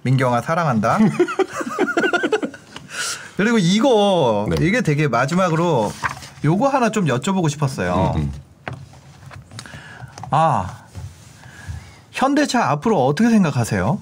민경아 0.02 0.42
사랑한다. 0.42 0.98
그리고 3.36 3.58
이거 3.58 4.46
네. 4.48 4.64
이게 4.64 4.80
되게 4.82 5.08
마지막으로 5.08 5.92
요거 6.44 6.68
하나 6.68 6.90
좀 6.90 7.06
여쭤보고 7.06 7.48
싶었어요. 7.48 8.12
음, 8.16 8.32
아 10.30 10.84
현대차 12.20 12.70
앞으로 12.70 13.06
어떻게 13.06 13.30
생각하세요? 13.30 13.98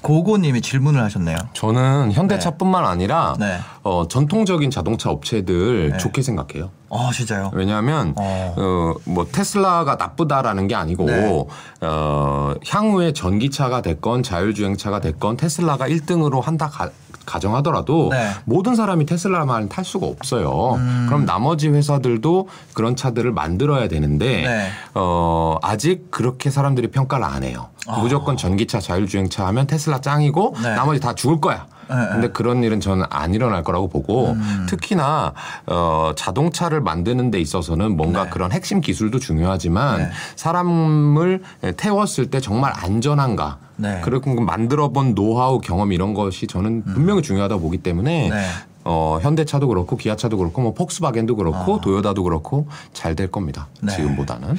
고고님이 0.00 0.60
질문을 0.60 1.02
하셨네요. 1.02 1.36
저는 1.52 2.12
현대차뿐만 2.12 2.84
아니라 2.84 3.34
네. 3.40 3.58
어, 3.82 4.06
전통적인 4.06 4.70
자동차 4.70 5.10
업체들 5.10 5.90
네. 5.90 5.96
좋게 5.96 6.22
생각해요. 6.22 6.70
어 6.88 7.10
진짜요? 7.10 7.50
왜냐하면 7.52 8.14
어. 8.16 8.54
어. 8.56 8.94
뭐 9.04 9.26
테슬라가 9.26 9.96
나쁘다라는 9.96 10.68
게 10.68 10.76
아니고 10.76 11.06
네. 11.06 11.46
어, 11.80 12.54
향후에 12.68 13.12
전기차가 13.12 13.82
됐건 13.82 14.22
자율주행차가 14.22 15.00
됐건 15.00 15.36
테슬라가 15.36 15.88
1등으로 15.88 16.40
한다 16.40 16.68
가, 16.68 16.90
가정하더라도 17.26 18.08
네. 18.10 18.30
모든 18.44 18.74
사람이 18.74 19.04
테슬라만 19.04 19.68
탈 19.68 19.84
수가 19.84 20.06
없어요. 20.06 20.74
음. 20.76 21.04
그럼 21.08 21.26
나머지 21.26 21.68
회사들도 21.68 22.48
그런 22.72 22.96
차들을 22.96 23.30
만들어야 23.32 23.88
되는데 23.88 24.42
네. 24.42 24.68
어, 24.94 25.58
아직 25.62 26.10
그렇게 26.10 26.48
사람들이 26.48 26.90
평가를 26.90 27.24
안 27.24 27.42
해요. 27.42 27.68
아. 27.86 27.98
무조건 27.98 28.36
전기차 28.36 28.80
자율주행차 28.80 29.46
하면 29.48 29.66
테슬라 29.66 30.00
짱이고 30.00 30.54
네. 30.62 30.74
나머지 30.74 31.00
다 31.00 31.14
죽을 31.14 31.40
거야. 31.40 31.66
네, 31.88 31.94
음. 31.94 32.08
근데 32.12 32.28
그런 32.28 32.64
일은 32.64 32.80
저는 32.80 33.04
안 33.10 33.34
일어날 33.34 33.62
거라고 33.62 33.88
보고 33.88 34.36
특히나 34.66 35.34
어, 35.66 36.12
자동차를 36.16 36.80
만드는 36.80 37.30
데 37.30 37.38
있어서는 37.40 37.96
뭔가 37.96 38.24
네. 38.24 38.30
그런 38.30 38.50
핵심 38.50 38.80
기술도 38.80 39.18
중요하지만 39.20 39.98
네. 39.98 40.10
사람을 40.34 41.42
태웠을 41.76 42.30
때 42.30 42.40
정말 42.40 42.72
안전한가 42.74 43.58
네. 43.76 44.00
그리고 44.04 44.34
만들어본 44.40 45.14
노하우 45.14 45.60
경험 45.60 45.92
이런 45.92 46.14
것이 46.14 46.46
저는 46.46 46.84
분명히 46.84 47.22
중요하다고 47.22 47.60
보기 47.60 47.78
때문에 47.78 48.28
음. 48.28 48.30
네. 48.30 48.42
어, 48.88 49.18
현대차도 49.20 49.66
그렇고 49.68 49.96
기아차도 49.96 50.36
그렇고 50.38 50.62
뭐 50.62 50.72
폭스바겐도 50.74 51.34
그렇고 51.36 51.80
도요다도 51.80 52.22
그렇고 52.22 52.68
잘 52.92 53.16
될 53.16 53.30
겁니다. 53.30 53.68
아. 53.82 53.86
네. 53.86 53.96
지금보다는. 53.96 54.56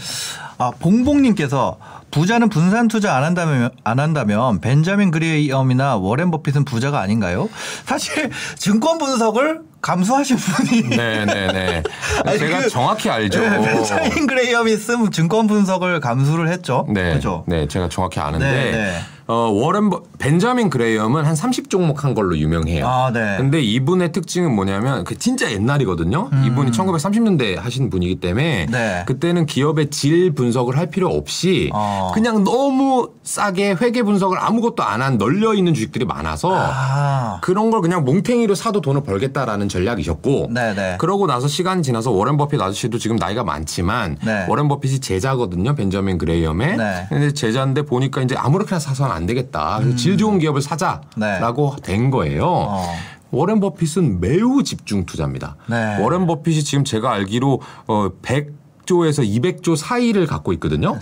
아, 0.57 0.71
봉봉님께서 0.79 1.77
부자는 2.11 2.49
분산 2.49 2.87
투자 2.87 3.15
안 3.15 3.23
한다면 3.23 3.69
안 3.83 3.99
한다면 3.99 4.59
벤자민 4.61 5.11
그레이엄이나 5.11 5.97
워렌 5.97 6.31
버핏은 6.31 6.65
부자가 6.65 6.99
아닌가요? 7.01 7.47
사실 7.85 8.31
증권 8.57 8.97
분석을 8.97 9.61
감수하신 9.81 10.37
분이 10.37 10.81
네, 10.89 11.25
네, 11.25 11.51
네. 11.53 11.83
제가 12.39 12.61
그- 12.61 12.69
정확히 12.69 13.09
알죠. 13.09 13.39
네, 13.41 13.59
벤자민 13.61 14.25
그레이엄이 14.27 14.75
쓴 14.77 15.11
증권 15.11 15.45
분석을 15.47 15.99
감수를 15.99 16.49
했죠. 16.49 16.85
네, 16.89 17.09
그렇죠. 17.11 17.43
네, 17.47 17.67
제가 17.67 17.87
정확히 17.89 18.19
아는데 18.19 18.45
네, 18.51 18.71
네. 18.71 18.99
어, 19.27 19.33
워렌 19.51 19.89
버, 19.89 20.03
벤자민 20.19 20.69
그레이엄은 20.69 21.25
한 21.25 21.33
30종목 21.35 21.97
한 21.97 22.13
걸로 22.13 22.37
유명해요. 22.37 22.87
아, 22.87 23.11
네. 23.11 23.35
근데 23.37 23.61
이분의 23.61 24.11
특징은 24.11 24.53
뭐냐면 24.53 25.03
그 25.03 25.17
진짜 25.17 25.51
옛날이거든요. 25.51 26.29
이분이 26.45 26.71
1930년대 26.71 27.55
하신 27.57 27.89
분이기 27.89 28.15
때문에 28.15 28.65
음. 28.65 28.71
네. 28.71 29.03
그때는 29.05 29.45
기업의 29.45 29.89
질 29.89 30.31
분석을 30.31 30.77
할 30.77 30.89
필요 30.89 31.07
없이 31.09 31.69
어. 31.73 32.11
그냥 32.13 32.43
너무 32.43 33.09
싸게 33.23 33.75
회계 33.81 34.03
분석을 34.03 34.37
아무것도 34.39 34.83
안 34.83 34.97
한 34.97 35.17
널려 35.19 35.53
있는 35.53 35.75
주식들이 35.75 36.05
많아서 36.05 36.51
아, 36.55 37.39
그런 37.41 37.69
걸 37.69 37.81
그냥 37.81 38.03
몽탱이로 38.03 38.55
사도 38.55 38.81
돈을 38.81 39.03
벌겠다라는 39.03 39.69
전략이셨고 39.69 40.49
네네. 40.51 40.97
그러고 40.97 41.27
나서 41.27 41.47
시간이 41.47 41.83
지나서 41.83 42.09
워렌 42.11 42.35
버핏 42.35 42.59
아저씨도 42.59 42.97
지금 42.97 43.15
나이가 43.15 43.43
많지만 43.43 44.17
네. 44.25 44.45
워렌 44.49 44.67
버핏이 44.67 44.99
제자거든요 44.99 45.75
벤자민 45.75 46.17
그레이엄의 46.17 46.77
네. 46.77 47.05
근데 47.09 47.31
제자인데 47.31 47.83
보니까 47.83 48.21
이제 48.21 48.35
아무렇게나 48.35 48.79
사서는 48.79 49.11
안 49.17 49.25
되겠다 49.25 49.79
그래서 49.81 49.97
질 49.97 50.17
좋은 50.17 50.39
기업을 50.39 50.61
사자라고 50.61 51.75
된 51.83 52.09
거예요. 52.09 52.43
음. 52.43 52.65
어. 52.69 52.95
워렌 53.31 53.59
버핏은 53.59 54.21
매우 54.21 54.63
집중 54.63 55.05
투자입니다. 55.05 55.57
네. 55.67 55.99
워렌 55.99 56.25
버핏이 56.27 56.63
지금 56.63 56.85
제가 56.85 57.11
알기로 57.11 57.61
어 57.87 58.09
100조에서 58.21 59.27
200조 59.27 59.75
사이를 59.75 60.25
갖고 60.27 60.53
있거든요. 60.53 60.97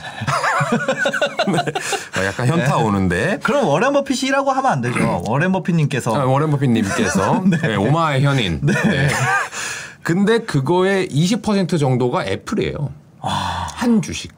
네. 1.47 1.54
어, 2.19 2.25
약간 2.25 2.47
현타 2.47 2.78
오는데 2.78 3.39
그럼 3.43 3.67
워렌 3.67 3.93
버핏이라고 3.93 4.51
하면 4.51 4.71
안 4.71 4.82
되죠. 4.82 5.21
워렌 5.30 5.51
버핏님께서 5.51 6.15
아, 6.15 6.25
워렌 6.25 6.49
버핏님께서 6.49 7.43
네, 7.62 7.75
오마의 7.75 8.23
현인. 8.23 8.62
네. 8.63 8.73
근데 10.01 10.39
그거의 10.39 11.08
20% 11.10 11.80
정도가 11.80 12.25
애플이에요. 12.25 12.91
한 13.19 14.01
주식. 14.01 14.32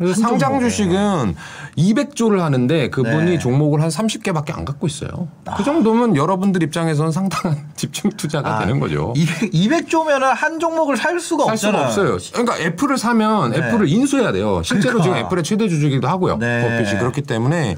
그래서 0.00 0.22
상장 0.22 0.52
종목에. 0.52 0.70
주식은 0.70 1.36
200조를 1.76 2.38
하는데 2.38 2.88
그분이 2.88 3.32
네. 3.32 3.38
종목을 3.38 3.82
한 3.82 3.90
30개밖에 3.90 4.56
안 4.56 4.64
갖고 4.64 4.86
있어요. 4.86 5.28
그 5.58 5.62
정도면 5.62 6.16
여러분들 6.16 6.62
입장에서는 6.62 7.12
상당한 7.12 7.68
집중 7.76 8.10
투자가 8.10 8.56
아, 8.56 8.58
되는 8.60 8.80
거죠. 8.80 9.12
200, 9.14 9.52
200조면은 9.52 10.22
한 10.34 10.58
종목을 10.58 10.96
살 10.96 11.20
수가 11.20 11.44
살 11.44 11.58
수가 11.58 11.86
없잖아요. 11.86 12.14
없어요. 12.14 12.32
그러니까 12.32 12.58
애플을 12.58 12.96
사면 12.96 13.50
네. 13.50 13.58
애플을 13.58 13.88
인수해야 13.88 14.32
돼요. 14.32 14.62
실제로 14.64 15.00
그러니까. 15.00 15.16
지금 15.16 15.26
애플의 15.26 15.44
최대 15.44 15.68
주주이기도 15.68 16.08
하고요. 16.08 16.38
네. 16.38 16.62
버핏이 16.62 16.98
그렇기 16.98 17.20
때문에 17.22 17.76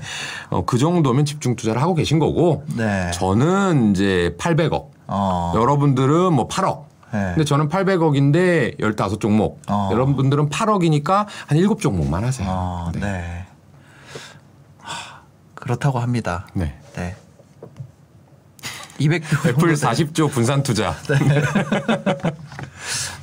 어, 0.51 0.65
그 0.65 0.79
정도면 0.79 1.25
집중 1.25 1.57
투자를 1.57 1.83
하고 1.83 1.95
계신 1.95 2.21
거고 2.21 2.63
네. 2.77 3.11
저는 3.15 3.91
이제 3.91 4.37
800억. 4.39 4.91
어. 5.09 5.53
여러분들은 5.57 6.33
뭐 6.33 6.47
8억. 6.47 6.92
네. 7.13 7.33
근데 7.35 7.45
저는 7.45 7.69
800억인데 7.69 8.79
15종목. 8.81 9.57
어. 9.69 9.91
여러분들은 9.93 10.49
8억이니까 10.49 11.27
한 11.47 11.59
7종목만 11.59 12.23
하세요. 12.23 12.49
어, 12.51 12.91
네. 12.95 13.45
하, 14.79 15.21
그렇다고 15.55 15.99
합니다. 15.99 16.47
네. 16.55 16.79
네. 16.95 17.15
200조 18.99 19.49
애플 19.49 19.75
40조 19.75 20.31
분산 20.31 20.63
투자. 20.63 20.95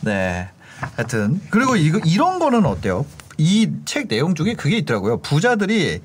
네. 0.02 0.50
하여튼 0.96 1.42
그리고 1.50 1.76
이거 1.76 2.00
이런 2.06 2.40
거는 2.40 2.66
어때요? 2.66 3.06
이 3.38 3.70
책 3.86 4.08
내용 4.08 4.36
중에 4.36 4.54
그게 4.54 4.78
있더라고요. 4.78 5.22
부자들이 5.22 6.02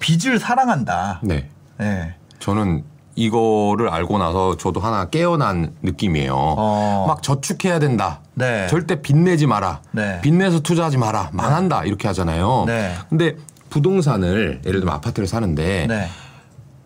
빚을 0.00 0.38
사랑한다. 0.38 1.20
네. 1.22 1.48
네. 1.78 2.14
저는 2.40 2.84
이거를 3.16 3.88
알고 3.88 4.18
나서 4.18 4.56
저도 4.56 4.80
하나 4.80 5.04
깨어난 5.08 5.72
느낌이에요. 5.82 6.34
어. 6.36 7.04
막 7.06 7.22
저축해야 7.22 7.78
된다. 7.78 8.20
네. 8.34 8.66
절대 8.68 9.00
빚내지 9.02 9.46
마라. 9.46 9.80
네. 9.92 10.20
빚내서 10.20 10.60
투자하지 10.60 10.98
마라. 10.98 11.30
망한다. 11.32 11.84
이렇게 11.84 12.08
하잖아요. 12.08 12.64
네. 12.66 12.94
근데 13.08 13.36
부동산을 13.70 14.62
예를 14.66 14.80
들면 14.80 14.94
아파트를 14.96 15.28
사는데 15.28 15.86
네. 15.88 16.08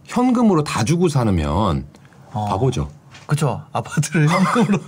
현금으로 0.07 0.65
다 0.65 0.85
주고 0.85 1.09
사면 1.09 1.87
어. 2.33 2.47
바보죠. 2.51 2.89
그렇죠. 3.27 3.63
아파트를 3.73 4.29
현금으로. 4.29 4.79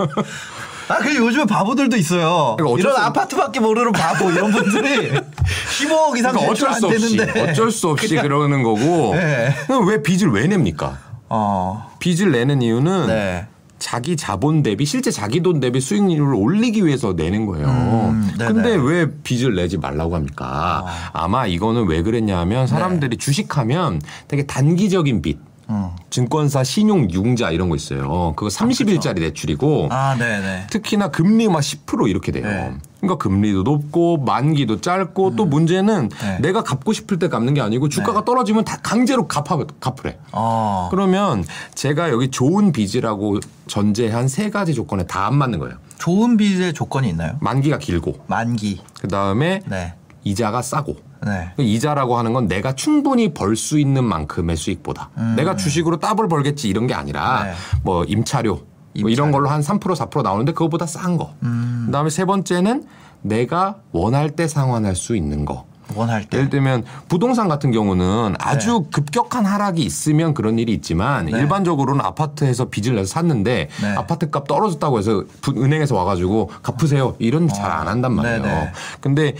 아, 0.89 0.97
그 0.99 1.15
요즘에 1.15 1.45
바보들도 1.45 1.97
있어요. 1.97 2.57
그러니까 2.59 2.81
이런 2.81 2.93
수 2.95 2.99
없- 3.01 3.07
아파트밖에 3.07 3.61
모르는 3.61 3.93
바보 3.93 4.31
이런 4.31 4.51
분들이 4.51 5.11
15억 5.79 6.19
이상 6.19 6.33
그러니까 6.33 6.51
어쩔 6.53 6.69
안수 6.71 6.87
없이 6.87 7.17
되는데. 7.17 7.51
어쩔 7.51 7.71
수 7.71 7.89
없이 7.89 8.09
그냥- 8.09 8.23
그러는 8.25 8.63
거고 8.63 9.15
네. 9.15 9.55
왜 9.87 10.03
빚을 10.03 10.33
왜 10.33 10.47
냅니까? 10.47 10.99
어. 11.31 11.91
빚을 12.01 12.33
내는 12.33 12.61
이유는 12.61 13.07
네. 13.07 13.47
자기 13.79 14.17
자본 14.17 14.63
대비 14.63 14.85
실제 14.85 15.11
자기 15.11 15.41
돈 15.41 15.59
대비 15.59 15.81
수익률을 15.81 16.35
올리기 16.35 16.85
위해서 16.85 17.15
내는 17.15 17.47
거예요. 17.47 17.67
음. 17.67 18.31
근데 18.39 18.77
왜 18.77 19.11
빚을 19.23 19.55
내지 19.55 19.79
말라고 19.79 20.15
합니까? 20.15 20.85
아마 21.15 21.47
이거는 21.47 21.87
왜 21.89 22.03
그랬냐면 22.03 22.67
사람들이 22.67 23.17
주식하면 23.17 24.03
되게 24.29 24.45
단기적인 24.45 25.23
빚. 25.23 25.50
음. 25.71 25.91
증권사 26.11 26.65
신용 26.65 27.11
융자 27.11 27.51
이런 27.51 27.69
거 27.69 27.77
있어요. 27.77 28.33
그거 28.37 28.49
30일짜리 28.49 29.17
대출이고 29.21 29.89
아, 29.91 30.17
네, 30.19 30.41
네. 30.41 30.67
특히나 30.69 31.09
금리 31.09 31.49
막 31.49 31.61
10% 31.61 32.09
이렇게 32.11 32.33
돼요. 32.33 32.45
네. 32.45 32.75
그러니까 33.01 33.17
금리도 33.23 33.63
높고 33.63 34.19
만기도 34.19 34.81
짧고 34.81 35.37
또 35.37 35.47
문제는 35.47 36.09
네. 36.11 36.39
내가 36.41 36.63
갚고 36.63 36.93
싶을 36.93 37.19
때 37.19 37.29
갚는 37.29 37.55
게 37.55 37.61
아니고 37.63 37.89
주가가 37.89 38.25
떨어지면 38.25 38.65
다 38.65 38.79
강제로 38.83 39.27
갚아 39.29 39.59
갚으래. 39.81 40.19
어. 40.33 40.89
그러면 40.91 41.45
제가 41.75 42.11
여기 42.11 42.31
좋은 42.31 42.73
빚이라고 42.73 43.39
전제한 43.69 44.29
세 44.29 44.51
가지 44.51 44.75
조건에 44.75 45.07
다 45.07 45.21
안 45.27 45.37
맞는 45.37 45.59
거예요. 45.61 45.77
좋은 45.99 46.37
빚의 46.37 46.73
조건이 46.75 47.09
있나요? 47.11 47.37
만기가 47.41 47.79
길고 47.79 48.25
만기. 48.27 48.81
그 49.01 49.07
다음에 49.09 49.61
네. 49.67 49.95
이자가 50.25 50.61
싸고 50.63 50.97
네. 51.27 51.51
그 51.57 51.63
이자라고 51.63 52.17
하는 52.19 52.33
건 52.33 52.47
내가 52.49 52.73
충분히 52.75 53.33
벌 53.35 53.57
수 53.57 53.79
있는 53.79 54.05
만큼의 54.05 54.57
수익보다 54.57 55.11
내가 55.37 55.57
주식으로 55.57 55.99
더블 55.99 56.29
벌겠지 56.29 56.69
이런 56.69 56.87
게 56.87 56.95
아니라 56.95 57.43
음. 57.43 57.47
네. 57.47 57.53
뭐 57.83 58.05
임차료 58.05 58.61
뭐 59.01 59.11
이런 59.11 59.31
걸로 59.31 59.49
한 59.49 59.61
3% 59.61 59.81
4% 59.81 60.23
나오는데 60.23 60.53
그거보다 60.53 60.87
싼 60.87 61.17
거. 61.17 61.35
음. 61.43 61.85
그다음에 61.87 62.11
세 62.11 62.25
번째는 62.25 62.85
내가 63.23 63.77
원할 63.93 64.31
때 64.31 64.49
상환할 64.49 64.97
수 64.97 65.15
있는 65.15 65.45
거. 65.45 65.67
원할 65.95 66.25
때. 66.25 66.39
예를 66.39 66.51
들면 66.51 66.85
부동산 67.09 67.49
같은 67.49 67.73
경우는 67.73 68.35
아주 68.39 68.85
급격한 68.93 69.45
하락이 69.45 69.83
있으면 69.83 70.35
그런 70.35 70.59
일이 70.59 70.73
있지만 70.73 71.27
네. 71.27 71.33
일반적으로는 71.39 72.01
아파트에서 72.05 72.67
빚을 72.67 72.95
내서 72.95 73.13
샀는데 73.15 73.69
네. 73.83 73.89
아파트 73.97 74.31
값 74.31 74.47
떨어졌다고 74.47 74.99
해서 75.01 75.25
부- 75.41 75.53
은행에서 75.63 75.97
와가지고 75.97 76.51
갚으세요 76.63 77.17
이런 77.19 77.49
잘안 77.49 77.89
한단 77.89 78.15
말이에요. 78.15 78.43
네네. 78.43 78.73
근데 79.01 79.35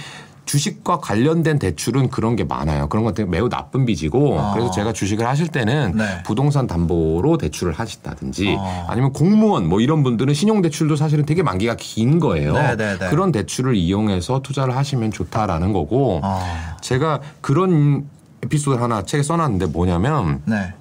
주식과 0.51 0.99
관련된 0.99 1.61
대출은 1.61 2.11
그런 2.11 2.35
게 2.35 2.43
많아요. 2.43 2.89
그런 2.89 3.05
것 3.05 3.15
때문에 3.15 3.39
매우 3.39 3.49
나쁜 3.49 3.87
빚이고 3.87 4.41
아. 4.41 4.53
그래서 4.53 4.73
제가 4.73 4.93
주식을 4.93 5.25
하실 5.25 5.47
때는 5.47 5.93
네. 5.95 6.23
부동산 6.25 6.67
담보로 6.67 7.39
대출을 7.39 7.73
하신다든지 7.73 8.57
아. 8.59 8.87
아니면 8.89 9.13
공무원 9.13 9.69
뭐 9.69 9.81
이런 9.81 10.03
분들은 10.03 10.35
신용 10.35 10.61
대출도 10.61 10.97
사실은 10.97 11.25
되게 11.25 11.45
만기가 11.45 11.77
긴 11.79 12.19
거예요. 12.19 12.55
네네네. 12.55 13.11
그런 13.11 13.31
대출을 13.31 13.77
이용해서 13.77 14.43
투자를 14.43 14.77
하시면 14.77 15.13
좋다라는 15.13 15.73
거고 15.73 16.21
아. 16.25 16.77
제가 16.81 17.21
그런 17.41 18.07
에피소드 18.43 18.77
하나 18.81 19.05
책에 19.05 19.23
써놨는데 19.23 19.67
뭐냐면 19.67 20.43
네. 20.47 20.75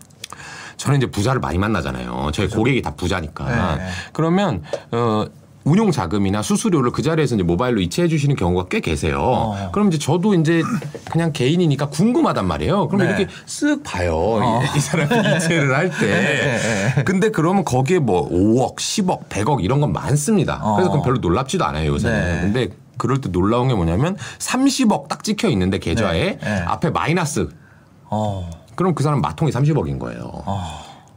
저는 0.77 0.97
이제 0.97 1.11
부자를 1.11 1.41
많이 1.41 1.59
만나잖아요. 1.59 2.31
저희 2.33 2.47
고객이 2.47 2.81
다 2.81 2.95
부자니까. 2.95 3.75
네. 3.75 3.83
그러면 4.13 4.63
어 4.91 5.25
운용 5.65 5.91
자금이나 5.91 6.41
수수료를 6.41 6.91
그 6.91 7.01
자리에서 7.01 7.35
이제 7.35 7.43
모바일로 7.43 7.81
이체해 7.81 8.07
주시는 8.07 8.35
경우가 8.35 8.67
꽤 8.69 8.79
계세요. 8.79 9.19
어. 9.21 9.69
그럼 9.71 9.89
이제 9.89 9.99
저도 9.99 10.33
이제 10.33 10.61
그냥 11.11 11.31
개인이니까 11.33 11.89
궁금하단 11.89 12.47
말이에요. 12.47 12.87
그럼 12.87 13.01
네. 13.01 13.07
이렇게 13.07 13.27
쓱 13.45 13.83
봐요. 13.83 14.61
이, 14.73 14.77
이 14.77 14.79
사람이 14.79 15.09
이체를 15.37 15.75
할 15.75 15.89
때. 15.89 16.07
네, 16.07 17.03
근데 17.03 17.29
그러면 17.29 17.65
거기에 17.65 17.99
뭐 17.99 18.29
5억, 18.29 18.77
10억, 18.77 19.27
100억 19.29 19.63
이런 19.63 19.81
건 19.81 19.91
많습니다. 19.93 20.59
어. 20.63 20.75
그래서 20.75 20.91
그건 20.91 21.03
별로 21.03 21.17
놀랍지도 21.19 21.65
않아요, 21.65 21.91
요새는. 21.91 22.19
네. 22.19 22.41
근데 22.41 22.69
그럴 22.97 23.21
때 23.21 23.29
놀라운 23.31 23.67
게 23.67 23.73
뭐냐면 23.73 24.17
30억 24.39 25.07
딱 25.07 25.23
찍혀 25.23 25.49
있는데 25.49 25.79
계좌에 25.79 26.37
네, 26.37 26.39
네. 26.41 26.63
앞에 26.67 26.89
마이너스 26.89 27.49
어. 28.05 28.49
그럼 28.75 28.95
그 28.95 29.03
사람 29.03 29.21
마통이 29.21 29.51
30억인 29.51 29.99
거예요. 29.99 30.43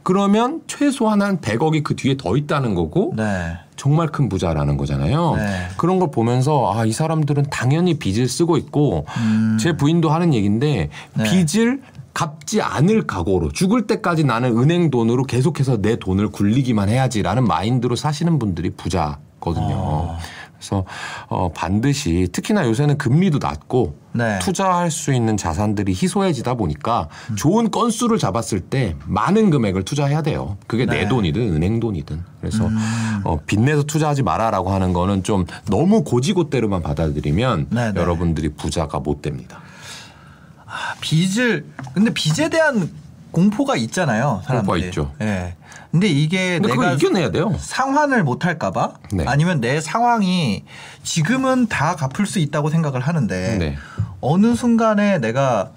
그러면 0.03 0.61
최소한 0.67 1.21
한 1.21 1.39
100억이 1.39 1.83
그 1.83 1.95
뒤에 1.95 2.17
더 2.17 2.35
있다는 2.37 2.75
거고 2.75 3.13
네. 3.15 3.57
정말 3.75 4.07
큰 4.07 4.29
부자라는 4.29 4.77
거잖아요. 4.77 5.35
네. 5.35 5.67
그런 5.77 5.99
걸 5.99 6.11
보면서 6.11 6.71
아, 6.73 6.85
이 6.85 6.91
사람들은 6.91 7.45
당연히 7.49 7.97
빚을 7.97 8.27
쓰고 8.27 8.57
있고 8.57 9.05
제 9.59 9.75
부인도 9.75 10.09
하는 10.09 10.33
얘기인데 10.33 10.89
음. 11.17 11.23
네. 11.23 11.45
빚을 11.45 11.81
갚지 12.13 12.61
않을 12.61 13.07
각오로 13.07 13.51
죽을 13.51 13.87
때까지 13.87 14.23
나는 14.23 14.57
은행 14.57 14.91
돈으로 14.91 15.23
계속해서 15.23 15.81
내 15.81 15.95
돈을 15.95 16.29
굴리기만 16.29 16.89
해야지라는 16.89 17.45
마인드로 17.45 17.95
사시는 17.95 18.37
분들이 18.37 18.69
부자거든요. 18.69 19.73
어. 19.75 20.17
그래서 20.63 20.85
어, 21.27 21.51
반드시 21.53 22.29
특히나 22.31 22.65
요새는 22.65 22.97
금리도 22.97 23.39
낮고 23.39 23.97
네. 24.13 24.39
투자할 24.39 24.91
수 24.91 25.13
있는 25.13 25.35
자산들이 25.35 25.91
희소해지다 25.91 26.53
보니까 26.53 27.09
좋은 27.35 27.69
건수를 27.69 28.17
잡았을 28.17 28.61
때 28.61 28.95
많은 29.05 29.49
금액을 29.49 29.83
투자해야 29.83 30.21
돼요. 30.21 30.57
그게 30.67 30.85
네. 30.85 30.93
음. 30.93 30.95
내 30.95 31.07
돈이든 31.09 31.41
은행 31.55 31.79
돈이든. 31.81 32.23
그래서 32.39 32.69
어, 33.25 33.39
빚내서 33.45 33.83
투자하지 33.83 34.23
마라라고 34.23 34.71
하는 34.71 34.93
거는 34.93 35.23
좀 35.23 35.45
너무 35.69 36.03
고지고대로만 36.03 36.81
받아들이면 36.81 37.67
네, 37.69 37.91
네. 37.91 37.99
여러분들이 37.99 38.49
부자가 38.49 38.99
못 38.99 39.21
됩니다. 39.21 39.59
아, 40.65 40.95
빚을 41.01 41.65
근데 41.93 42.13
빚에 42.13 42.49
대한 42.49 42.89
공포가 43.33 43.75
있잖아요. 43.75 44.41
사람들이. 44.45 44.65
공포가 44.65 44.77
있죠. 44.77 45.11
예. 45.21 45.55
근데 45.91 46.07
이게 46.07 46.59
근데 46.59 46.69
내가 46.69 46.79
그걸 46.81 46.93
이겨내야 46.95 47.31
돼요. 47.31 47.53
상환을 47.59 48.23
못 48.23 48.45
할까봐 48.45 48.93
네. 49.11 49.25
아니면 49.27 49.59
내 49.59 49.81
상황이 49.81 50.63
지금은 51.03 51.67
다 51.67 51.95
갚을 51.95 52.25
수 52.25 52.39
있다고 52.39 52.69
생각을 52.69 53.01
하는데 53.01 53.57
네. 53.57 53.75
어느 54.21 54.55
순간에 54.55 55.17
내가 55.19 55.71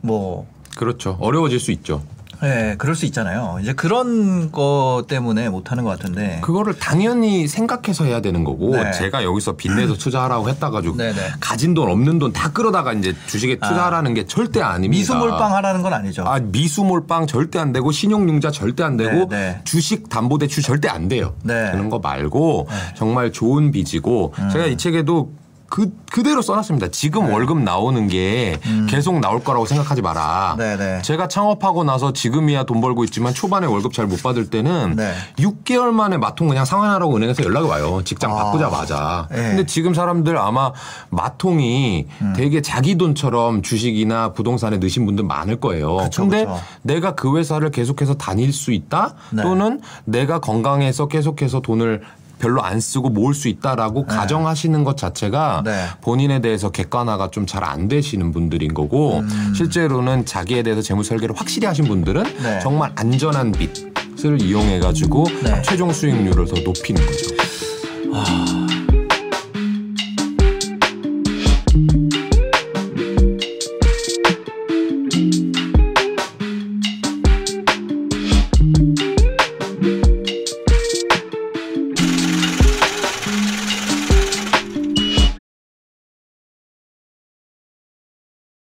뭐 0.00 0.46
그렇죠. 0.76 1.16
어려워질 1.20 1.60
수 1.60 1.70
있죠. 1.70 2.02
예, 2.42 2.74
그럴 2.78 2.94
수 2.94 3.06
있잖아요. 3.06 3.58
이제 3.62 3.72
그런 3.72 4.50
거 4.52 5.04
때문에 5.08 5.48
못 5.48 5.70
하는 5.70 5.84
것 5.84 5.90
같은데. 5.90 6.40
그거를 6.42 6.78
당연히 6.78 7.46
생각해서 7.46 8.04
해야 8.04 8.20
되는 8.20 8.44
거고 8.44 8.76
네. 8.76 8.90
제가 8.92 9.24
여기서 9.24 9.52
빚내서 9.56 9.94
투자하라고 9.94 10.48
했다 10.48 10.70
가지고 10.70 10.96
네네. 10.96 11.14
가진 11.40 11.74
돈 11.74 11.90
없는 11.90 12.18
돈 12.18 12.32
다 12.34 12.50
끌어다가 12.50 12.92
이제 12.94 13.14
주식에 13.26 13.56
투자하라는 13.60 14.12
게 14.14 14.26
절대 14.26 14.60
아닙니다. 14.60 14.98
미수몰빵 14.98 15.54
하라는 15.54 15.82
건 15.82 15.92
아니죠. 15.94 16.24
아 16.26 16.40
미수몰빵 16.40 17.26
절대 17.26 17.58
안 17.58 17.72
되고 17.72 17.92
신용융자 17.92 18.50
절대 18.50 18.82
안 18.82 18.96
되고 18.96 19.28
네, 19.28 19.36
네. 19.36 19.60
주식 19.64 20.08
담보대출 20.08 20.62
절대 20.62 20.88
안 20.88 21.08
돼요. 21.08 21.34
네. 21.44 21.70
그런 21.72 21.90
거 21.90 21.98
말고 22.00 22.66
정말 22.96 23.30
좋은 23.32 23.70
빚이고 23.70 24.34
음. 24.38 24.50
제가 24.50 24.66
이 24.66 24.76
책에도 24.76 25.32
그 25.68 25.92
그대로 26.12 26.42
써놨습니다. 26.42 26.88
지금 26.88 27.32
월급 27.32 27.58
나오는 27.58 28.06
게 28.06 28.58
계속 28.88 29.18
나올 29.18 29.42
거라고 29.42 29.66
생각하지 29.66 30.02
마라. 30.02 30.54
네, 30.58 30.76
네. 30.76 31.02
제가 31.02 31.26
창업하고 31.26 31.82
나서 31.84 32.12
지금이야 32.12 32.64
돈 32.64 32.80
벌고 32.80 33.02
있지만 33.04 33.34
초반에 33.34 33.66
월급 33.66 33.92
잘 33.92 34.04
못 34.04 34.22
받을 34.22 34.50
때는 34.50 34.96
네. 34.96 35.14
6개월 35.38 35.90
만에 35.90 36.18
마통 36.18 36.46
그냥 36.48 36.64
상환하라고 36.66 37.16
은행에서 37.16 37.42
연락이 37.42 37.66
와요. 37.66 38.02
직장 38.04 38.32
아. 38.32 38.34
바꾸자마자. 38.44 39.28
네. 39.30 39.36
근데 39.36 39.66
지금 39.66 39.94
사람들 39.94 40.36
아마 40.36 40.72
마통이 41.10 42.06
음. 42.20 42.32
되게 42.36 42.60
자기 42.60 42.96
돈처럼 42.96 43.62
주식이나 43.62 44.32
부동산에 44.34 44.76
넣으신 44.76 45.06
분들 45.06 45.24
많을 45.24 45.58
거예요. 45.58 45.96
그쵸, 45.96 46.22
근데 46.22 46.44
그쵸. 46.44 46.60
내가 46.82 47.14
그 47.14 47.36
회사를 47.36 47.70
계속해서 47.70 48.14
다닐 48.14 48.52
수 48.52 48.72
있다 48.72 49.14
네. 49.30 49.42
또는 49.42 49.80
내가 50.04 50.38
건강해서 50.38 51.08
계속해서 51.08 51.60
돈을 51.60 52.02
별로 52.44 52.62
안 52.62 52.78
쓰고 52.78 53.08
모을 53.08 53.32
수 53.32 53.48
있다라고 53.48 54.04
가정하시는 54.04 54.84
것 54.84 54.98
자체가 54.98 55.62
네. 55.64 55.86
본인에 56.02 56.40
대해서 56.42 56.70
객관화가 56.70 57.30
좀 57.30 57.46
잘 57.46 57.64
안 57.64 57.88
되시는 57.88 58.32
분들인 58.32 58.74
거고 58.74 59.22
실제로는 59.56 60.26
자기에 60.26 60.62
대해서 60.62 60.82
재무 60.82 61.02
설계를 61.02 61.34
확실히 61.34 61.66
하신 61.66 61.86
분들은 61.86 62.26
음. 62.26 62.42
네. 62.42 62.60
정말 62.60 62.92
안전한 62.96 63.52
빚을 63.52 64.42
이용해 64.42 64.80
가지고 64.80 65.24
네. 65.42 65.62
최종 65.62 65.90
수익률을 65.92 66.46
더 66.46 66.60
높이는 66.60 67.00
거죠. 67.06 67.34
아, 68.12 68.63